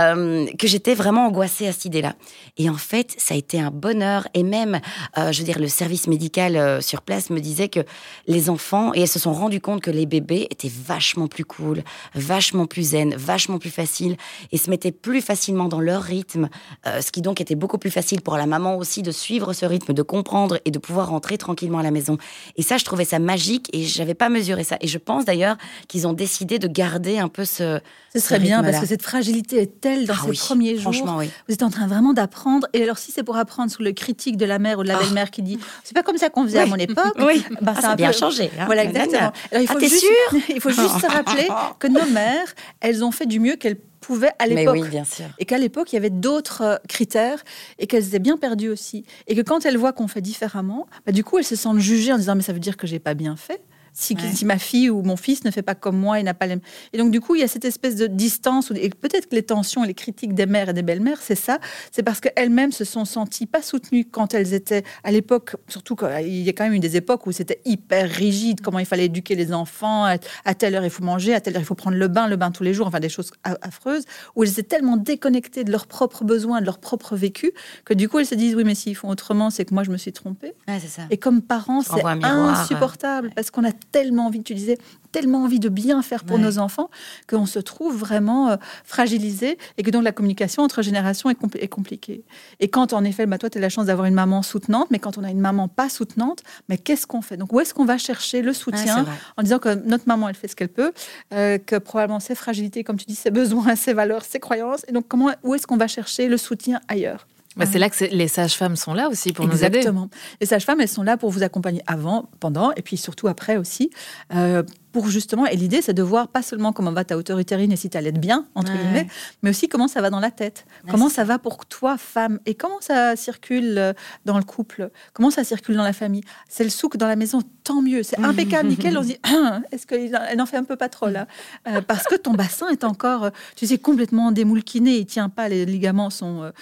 euh, 0.00 0.46
que 0.58 0.66
j'étais 0.66 0.94
vraiment 0.94 1.26
angoissée 1.26 1.66
à 1.66 1.72
cette 1.72 1.84
idée-là. 1.84 2.14
Et 2.56 2.70
en 2.70 2.76
fait, 2.76 3.14
ça 3.18 3.34
a 3.34 3.36
été 3.36 3.60
un 3.60 3.70
bonheur 3.70 4.26
et 4.32 4.42
même, 4.42 4.80
je 5.16 5.38
veux 5.38 5.44
dire, 5.44 5.58
le 5.58 5.68
service 5.68 5.93
médical 6.06 6.82
sur 6.82 7.02
place 7.02 7.30
me 7.30 7.40
disait 7.40 7.68
que 7.68 7.80
les 8.26 8.50
enfants, 8.50 8.92
et 8.94 9.02
elles 9.02 9.08
se 9.08 9.18
sont 9.18 9.32
rendues 9.32 9.60
compte 9.60 9.80
que 9.80 9.90
les 9.90 10.06
bébés 10.06 10.46
étaient 10.50 10.70
vachement 10.70 11.28
plus 11.28 11.44
cool, 11.44 11.82
vachement 12.14 12.66
plus 12.66 12.90
zen, 12.90 13.14
vachement 13.14 13.58
plus 13.58 13.70
faciles, 13.70 14.16
et 14.52 14.58
se 14.58 14.70
mettaient 14.70 14.92
plus 14.92 15.20
facilement 15.20 15.68
dans 15.68 15.80
leur 15.80 16.02
rythme, 16.02 16.48
euh, 16.86 17.00
ce 17.00 17.10
qui 17.10 17.22
donc 17.22 17.40
était 17.40 17.54
beaucoup 17.54 17.78
plus 17.78 17.90
facile 17.90 18.20
pour 18.20 18.36
la 18.36 18.46
maman 18.46 18.76
aussi 18.76 19.02
de 19.02 19.10
suivre 19.10 19.52
ce 19.52 19.66
rythme, 19.66 19.92
de 19.92 20.02
comprendre 20.02 20.58
et 20.64 20.70
de 20.70 20.78
pouvoir 20.78 21.08
rentrer 21.08 21.38
tranquillement 21.38 21.78
à 21.78 21.82
la 21.82 21.90
maison. 21.90 22.18
Et 22.56 22.62
ça, 22.62 22.76
je 22.76 22.84
trouvais 22.84 23.04
ça 23.04 23.18
magique, 23.18 23.68
et 23.72 23.84
j'avais 23.84 24.14
pas 24.14 24.28
mesuré 24.28 24.64
ça. 24.64 24.76
Et 24.80 24.88
je 24.88 24.98
pense 24.98 25.24
d'ailleurs 25.24 25.56
qu'ils 25.88 26.06
ont 26.06 26.12
décidé 26.12 26.58
de 26.58 26.68
garder 26.68 27.18
un 27.18 27.28
peu 27.28 27.44
ce. 27.44 27.80
Ce 28.12 28.20
serait 28.20 28.38
bien, 28.38 28.62
parce 28.62 28.78
que 28.78 28.86
cette 28.86 29.02
fragilité 29.02 29.60
est 29.60 29.80
telle 29.80 30.06
dans 30.06 30.14
ah 30.16 30.26
ces 30.30 30.38
premiers 30.38 30.76
jours. 30.78 30.92
Oui. 31.18 31.28
Vous 31.48 31.54
êtes 31.54 31.62
en 31.62 31.70
train 31.70 31.86
vraiment 31.86 32.12
d'apprendre. 32.12 32.68
Et 32.72 32.82
alors, 32.82 32.98
si 32.98 33.10
c'est 33.10 33.24
pour 33.24 33.36
apprendre 33.36 33.70
sous 33.72 33.82
le 33.82 33.92
critique 33.92 34.36
de 34.36 34.44
la 34.44 34.58
mère 34.58 34.78
ou 34.78 34.82
de 34.82 34.88
la 34.88 34.98
ah. 34.98 35.02
belle-mère 35.02 35.30
qui 35.30 35.42
dit 35.42 35.58
c'est 35.84 35.94
pas 35.94 36.02
comme 36.02 36.16
ça 36.16 36.30
qu'on 36.30 36.44
faisait 36.44 36.60
à 36.60 36.66
mon 36.66 36.76
époque. 36.76 37.14
Oui, 37.18 37.44
bah, 37.60 37.74
ça 37.78 37.90
a 37.90 37.96
bien 37.96 38.10
changé. 38.10 38.50
Hein. 38.58 38.64
Voilà, 38.64 38.84
exactement. 38.84 39.32
Alors, 39.52 39.62
il 39.62 39.68
faut 39.68 39.76
ah, 39.76 39.80
juste, 39.80 40.00
sûr 40.00 40.40
il 40.48 40.60
faut 40.60 40.70
juste 40.70 40.98
se 40.98 41.06
rappeler 41.06 41.46
que 41.78 41.86
nos 41.86 42.06
mères, 42.06 42.54
elles 42.80 43.04
ont 43.04 43.10
fait 43.10 43.26
du 43.26 43.38
mieux 43.38 43.56
qu'elles 43.56 43.76
pouvaient 44.00 44.32
à 44.38 44.46
l'époque. 44.46 44.78
Oui, 44.80 44.88
bien 44.88 45.04
sûr. 45.04 45.26
Et 45.38 45.44
qu'à 45.44 45.58
l'époque, 45.58 45.92
il 45.92 45.96
y 45.96 45.98
avait 45.98 46.10
d'autres 46.10 46.62
euh, 46.62 46.76
critères 46.88 47.44
et 47.78 47.86
qu'elles 47.86 48.08
étaient 48.08 48.18
bien 48.18 48.38
perdues 48.38 48.70
aussi. 48.70 49.04
Et 49.26 49.36
que 49.36 49.42
quand 49.42 49.66
elles 49.66 49.76
voient 49.76 49.92
qu'on 49.92 50.08
fait 50.08 50.22
différemment, 50.22 50.86
bah, 51.04 51.12
du 51.12 51.22
coup, 51.22 51.38
elles 51.38 51.44
se 51.44 51.56
sentent 51.56 51.80
jugées 51.80 52.12
en 52.14 52.18
disant 52.18 52.34
Mais 52.34 52.42
ça 52.42 52.54
veut 52.54 52.60
dire 52.60 52.78
que 52.78 52.86
j'ai 52.86 52.98
pas 52.98 53.14
bien 53.14 53.36
fait 53.36 53.60
si, 53.94 54.44
ma 54.44 54.58
fille 54.58 54.90
ou 54.90 55.02
mon 55.02 55.16
fils 55.16 55.44
ne 55.44 55.50
fait 55.52 55.62
pas 55.62 55.76
comme 55.76 55.96
moi 55.96 56.18
et 56.18 56.22
n'a 56.22 56.34
pas 56.34 56.46
les... 56.46 56.56
Et 56.92 56.98
donc, 56.98 57.12
du 57.12 57.20
coup, 57.20 57.36
il 57.36 57.40
y 57.40 57.44
a 57.44 57.48
cette 57.48 57.64
espèce 57.64 57.94
de 57.94 58.08
distance, 58.08 58.72
et 58.74 58.90
peut-être 58.90 59.28
que 59.28 59.36
les 59.36 59.44
tensions 59.44 59.84
et 59.84 59.86
les 59.86 59.94
critiques 59.94 60.34
des 60.34 60.46
mères 60.46 60.68
et 60.68 60.72
des 60.72 60.82
belles-mères, 60.82 61.18
c'est 61.22 61.36
ça, 61.36 61.60
c'est 61.92 62.02
parce 62.02 62.20
qu'elles-mêmes 62.20 62.72
se 62.72 62.84
sont 62.84 63.04
senties 63.04 63.46
pas 63.46 63.62
soutenues 63.62 64.04
quand 64.04 64.34
elles 64.34 64.52
étaient 64.52 64.82
à 65.04 65.12
l'époque, 65.12 65.56
surtout 65.68 65.94
quand 65.94 66.08
il 66.18 66.42
y 66.42 66.48
a 66.48 66.52
quand 66.52 66.64
même 66.64 66.74
eu 66.74 66.80
des 66.80 66.96
époques 66.96 67.26
où 67.26 67.32
c'était 67.32 67.60
hyper 67.64 68.10
rigide, 68.10 68.60
comment 68.60 68.80
il 68.80 68.86
fallait 68.86 69.06
éduquer 69.06 69.36
les 69.36 69.52
enfants, 69.52 70.04
à, 70.04 70.54
telle 70.54 70.74
heure 70.74 70.84
il 70.84 70.90
faut 70.90 71.04
manger, 71.04 71.32
à 71.32 71.40
telle 71.40 71.54
heure 71.54 71.62
il 71.62 71.66
faut 71.66 71.76
prendre 71.76 71.96
le 71.96 72.08
bain, 72.08 72.26
le 72.26 72.36
bain 72.36 72.50
tous 72.50 72.64
les 72.64 72.74
jours, 72.74 72.88
enfin 72.88 73.00
des 73.00 73.08
choses 73.08 73.30
affreuses, 73.44 74.04
où 74.34 74.42
elles 74.42 74.50
étaient 74.50 74.62
tellement 74.64 74.96
déconnectées 74.96 75.62
de 75.62 75.70
leurs 75.70 75.86
propres 75.86 76.24
besoins, 76.24 76.60
de 76.60 76.66
leur 76.66 76.78
propre 76.78 77.14
vécu, 77.14 77.52
que 77.84 77.94
du 77.94 78.08
coup 78.08 78.18
elles 78.18 78.26
se 78.26 78.34
disent, 78.34 78.56
oui, 78.56 78.64
mais 78.64 78.74
s'ils 78.74 78.96
font 78.96 79.08
autrement, 79.08 79.50
c'est 79.50 79.64
que 79.64 79.72
moi 79.72 79.84
je 79.84 79.90
me 79.90 79.96
suis 79.96 80.12
trompée. 80.12 80.52
ça. 80.88 81.02
Et 81.10 81.16
comme 81.16 81.42
parents, 81.42 81.82
c'est 81.82 82.04
insupportable, 82.04 83.30
parce 83.36 83.52
qu'on 83.52 83.64
a 83.64 83.72
tellement 83.92 84.26
envie, 84.26 84.42
tu 84.42 84.54
disais, 84.54 84.78
tellement 85.14 85.44
envie 85.44 85.60
de 85.60 85.68
bien 85.68 86.02
faire 86.02 86.24
pour 86.24 86.38
nos 86.38 86.58
enfants 86.58 86.90
qu'on 87.28 87.46
se 87.46 87.60
trouve 87.60 87.96
vraiment 87.96 88.50
euh, 88.50 88.56
fragilisé 88.82 89.58
et 89.78 89.84
que 89.84 89.90
donc 89.90 90.02
la 90.02 90.10
communication 90.10 90.64
entre 90.64 90.82
générations 90.82 91.30
est, 91.30 91.36
est 91.60 91.68
compliquée. 91.68 92.24
Et 92.58 92.66
quand 92.66 92.92
en 92.92 93.04
effet, 93.04 93.24
bah, 93.26 93.38
toi, 93.38 93.48
tu 93.48 93.58
as 93.58 93.60
la 93.60 93.68
chance 93.68 93.86
d'avoir 93.86 94.06
une 94.06 94.14
maman 94.14 94.42
soutenante, 94.42 94.90
mais 94.90 94.98
quand 94.98 95.16
on 95.16 95.22
a 95.22 95.30
une 95.30 95.40
maman 95.40 95.68
pas 95.68 95.88
soutenante, 95.88 96.42
mais 96.68 96.78
qu'est-ce 96.78 97.06
qu'on 97.06 97.22
fait? 97.22 97.36
Donc 97.36 97.52
où 97.52 97.60
est-ce 97.60 97.72
qu'on 97.72 97.84
va 97.84 97.96
chercher 97.96 98.42
le 98.42 98.52
soutien 98.52 99.06
en 99.36 99.42
disant 99.44 99.60
que 99.60 99.74
notre 99.74 100.08
maman, 100.08 100.28
elle 100.28 100.34
fait 100.34 100.48
ce 100.48 100.56
qu'elle 100.56 100.68
peut, 100.68 100.92
euh, 101.32 101.58
que 101.58 101.76
probablement 101.76 102.18
ses 102.18 102.34
fragilités, 102.34 102.82
comme 102.82 102.96
tu 102.96 103.06
dis, 103.06 103.14
ses 103.14 103.30
besoins, 103.30 103.76
ses 103.76 103.92
valeurs, 103.92 104.24
ses 104.24 104.40
croyances, 104.40 104.84
et 104.88 104.92
donc 104.92 105.06
comment, 105.06 105.30
où 105.44 105.54
est-ce 105.54 105.68
qu'on 105.68 105.76
va 105.76 105.86
chercher 105.86 106.26
le 106.26 106.36
soutien 106.36 106.80
ailleurs? 106.88 107.26
Bah, 107.56 107.66
c'est 107.70 107.78
là 107.78 107.88
que 107.90 108.04
les 108.04 108.28
sages-femmes 108.28 108.76
sont 108.76 108.94
là 108.94 109.08
aussi 109.08 109.32
pour 109.32 109.44
Exactement. 109.44 110.00
nous 110.00 110.06
aider. 110.06 110.16
Les 110.40 110.46
sages-femmes, 110.46 110.80
elles 110.80 110.88
sont 110.88 111.02
là 111.02 111.16
pour 111.16 111.30
vous 111.30 111.42
accompagner 111.42 111.82
avant, 111.86 112.28
pendant 112.40 112.72
et 112.72 112.82
puis 112.82 112.96
surtout 112.96 113.28
après 113.28 113.56
aussi. 113.56 113.90
Euh, 114.34 114.62
pour 114.94 115.08
justement, 115.08 115.44
et 115.44 115.56
l'idée, 115.56 115.82
c'est 115.82 115.92
de 115.92 116.04
voir 116.04 116.28
pas 116.28 116.40
seulement 116.40 116.72
comment 116.72 116.92
va 116.92 117.04
ta 117.04 117.16
hauteur 117.16 117.40
utérine 117.40 117.72
et 117.72 117.76
si 117.76 117.90
tu 117.90 117.98
allaites 117.98 118.20
bien, 118.20 118.46
entre 118.54 118.72
guillemets, 118.72 119.08
mais 119.42 119.50
aussi 119.50 119.68
comment 119.68 119.88
ça 119.88 120.00
va 120.00 120.08
dans 120.08 120.20
la 120.20 120.30
tête. 120.30 120.66
comment 120.88 121.08
ça 121.08 121.24
va 121.24 121.40
pour 121.40 121.66
toi, 121.66 121.98
femme, 121.98 122.38
et 122.46 122.54
comment 122.54 122.80
ça 122.80 123.16
circule 123.16 123.76
euh, 123.76 123.92
dans 124.24 124.38
le 124.38 124.44
couple, 124.44 124.90
comment 125.12 125.32
ça 125.32 125.42
circule 125.42 125.74
dans 125.74 125.82
la 125.82 125.92
famille? 125.92 126.22
C'est 126.48 126.62
le 126.62 126.70
souk 126.70 126.96
dans 126.96 127.08
la 127.08 127.16
maison, 127.16 127.40
tant 127.64 127.82
mieux, 127.82 128.04
c'est 128.04 128.18
impeccable, 128.22 128.68
nickel. 128.68 128.96
On 128.96 129.02
se 129.02 129.08
dit, 129.08 129.18
est-ce 129.72 129.84
qu'elle 129.84 130.36
n'en 130.36 130.46
fait 130.46 130.58
un 130.58 130.62
peu 130.62 130.76
pas 130.76 130.88
trop 130.88 131.08
là? 131.08 131.26
Euh, 131.66 131.80
Parce 131.80 132.04
que 132.04 132.14
ton 132.14 132.34
bassin 132.34 132.68
est 132.68 132.84
encore, 132.84 133.30
tu 133.56 133.66
sais, 133.66 133.78
complètement 133.78 134.30
démoulquiné, 134.30 134.98
il 134.98 135.06
tient 135.06 135.28
pas, 135.28 135.48
les 135.48 135.66
ligaments 135.66 136.10
sont 136.10 136.52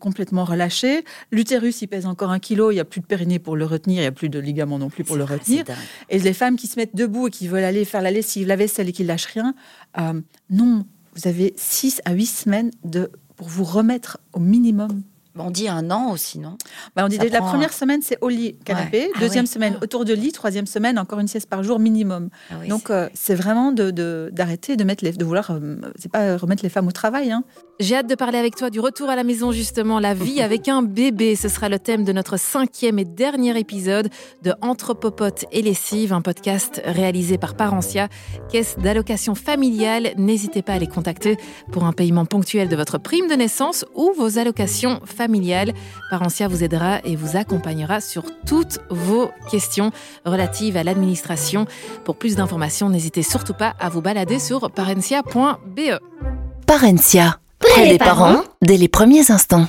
complètement 0.00 0.46
relâchés. 0.46 1.04
L'utérus, 1.30 1.82
il 1.82 1.88
pèse 1.88 2.06
encore 2.06 2.30
un 2.30 2.38
kilo, 2.38 2.70
il 2.70 2.74
n'y 2.76 2.80
a 2.80 2.86
plus 2.86 3.02
de 3.02 3.06
périnée 3.06 3.38
pour 3.38 3.54
le 3.54 3.66
retenir, 3.66 3.98
il 3.98 4.04
n'y 4.04 4.06
a 4.06 4.12
plus 4.12 4.30
de 4.30 4.38
ligaments 4.38 4.78
non 4.78 4.88
plus 4.88 5.04
pour 5.04 5.16
le 5.16 5.24
retenir. 5.24 5.64
Et 6.08 6.18
les 6.18 6.32
femmes 6.32 6.56
qui 6.56 6.68
se 6.68 6.78
mettent 6.78 6.96
debout 6.96 7.28
et 7.28 7.30
qui 7.30 7.48
veulent 7.48 7.64
aller 7.64 7.81
faire 7.84 8.02
la 8.02 8.10
lessive, 8.10 8.46
la 8.46 8.56
vaisselle 8.56 8.88
et 8.88 8.92
qui 8.92 9.04
lâchent 9.04 9.26
rien, 9.26 9.54
euh, 9.98 10.20
non, 10.50 10.86
vous 11.14 11.28
avez 11.28 11.54
6 11.56 12.00
à 12.04 12.12
8 12.12 12.26
semaines 12.26 12.70
de, 12.84 13.10
pour 13.36 13.48
vous 13.48 13.64
remettre 13.64 14.18
au 14.32 14.40
minimum 14.40 15.02
on 15.38 15.50
dit 15.50 15.68
un 15.68 15.90
an 15.90 16.10
aussi, 16.10 16.38
non? 16.38 16.58
Bah 16.94 17.04
On 17.04 17.08
dit 17.08 17.18
la 17.18 17.40
première 17.40 17.72
semaine, 17.72 18.00
c'est 18.02 18.18
au 18.20 18.28
lit, 18.28 18.56
canapé. 18.64 19.10
Ah 19.14 19.20
Deuxième 19.20 19.46
semaine, 19.46 19.74
ah. 19.76 19.84
autour 19.84 20.04
de 20.04 20.12
lit. 20.12 20.32
Troisième 20.32 20.66
semaine, 20.66 20.98
encore 20.98 21.20
une 21.20 21.28
sieste 21.28 21.48
par 21.48 21.62
jour 21.62 21.78
minimum. 21.78 22.28
Ah 22.50 22.66
Donc, 22.68 22.90
euh, 22.90 23.08
c'est 23.14 23.34
vraiment 23.34 23.72
d'arrêter 23.72 23.92
de, 23.92 24.30
d'arrêter 24.32 24.76
de, 24.76 24.84
mettre 24.84 25.04
les, 25.04 25.12
de 25.12 25.24
vouloir, 25.24 25.50
euh, 25.50 25.76
c'est 25.98 26.10
pas 26.10 26.36
remettre 26.36 26.62
les 26.62 26.68
femmes 26.68 26.86
au 26.86 26.92
travail. 26.92 27.32
Hein. 27.32 27.44
J'ai 27.80 27.96
hâte 27.96 28.08
de 28.08 28.14
parler 28.14 28.38
avec 28.38 28.56
toi 28.56 28.68
du 28.68 28.78
retour 28.78 29.08
à 29.08 29.16
la 29.16 29.24
maison, 29.24 29.52
justement, 29.52 30.00
la 30.00 30.12
vie 30.12 30.42
avec 30.42 30.68
un 30.68 30.82
bébé. 30.82 31.34
Ce 31.34 31.48
sera 31.48 31.70
le 31.70 31.78
thème 31.78 32.04
de 32.04 32.12
notre 32.12 32.38
cinquième 32.38 32.98
et 32.98 33.04
dernier 33.04 33.58
épisode 33.58 34.10
de 34.42 34.52
Anthropopote 34.60 35.46
et 35.50 35.62
lessive, 35.62 36.12
un 36.12 36.20
podcast 36.20 36.82
réalisé 36.84 37.38
par 37.38 37.54
Parentia, 37.54 38.08
caisse 38.50 38.76
d'allocation 38.78 39.34
familiale. 39.34 40.12
N'hésitez 40.18 40.60
pas 40.60 40.74
à 40.74 40.78
les 40.78 40.86
contacter 40.86 41.38
pour 41.70 41.84
un 41.84 41.92
paiement 41.92 42.26
ponctuel 42.26 42.68
de 42.68 42.76
votre 42.76 42.98
prime 42.98 43.28
de 43.28 43.34
naissance 43.34 43.86
ou 43.94 44.12
vos 44.14 44.38
allocations 44.38 45.00
familiales 45.06 45.21
familiale. 45.22 45.72
Parentia 46.10 46.48
vous 46.48 46.64
aidera 46.64 46.98
et 47.04 47.14
vous 47.14 47.36
accompagnera 47.36 48.00
sur 48.00 48.24
toutes 48.44 48.80
vos 48.90 49.30
questions 49.50 49.92
relatives 50.24 50.76
à 50.76 50.82
l'administration. 50.82 51.66
Pour 52.04 52.16
plus 52.16 52.34
d'informations, 52.34 52.90
n'hésitez 52.90 53.22
surtout 53.22 53.54
pas 53.54 53.74
à 53.78 53.88
vous 53.88 54.02
balader 54.02 54.40
sur 54.40 54.68
parencia.be. 54.70 56.00
Parencia, 56.66 57.38
près 57.60 57.88
des 57.88 57.98
parents, 57.98 58.42
dès 58.62 58.76
les 58.76 58.88
premiers 58.88 59.30
instants. 59.30 59.68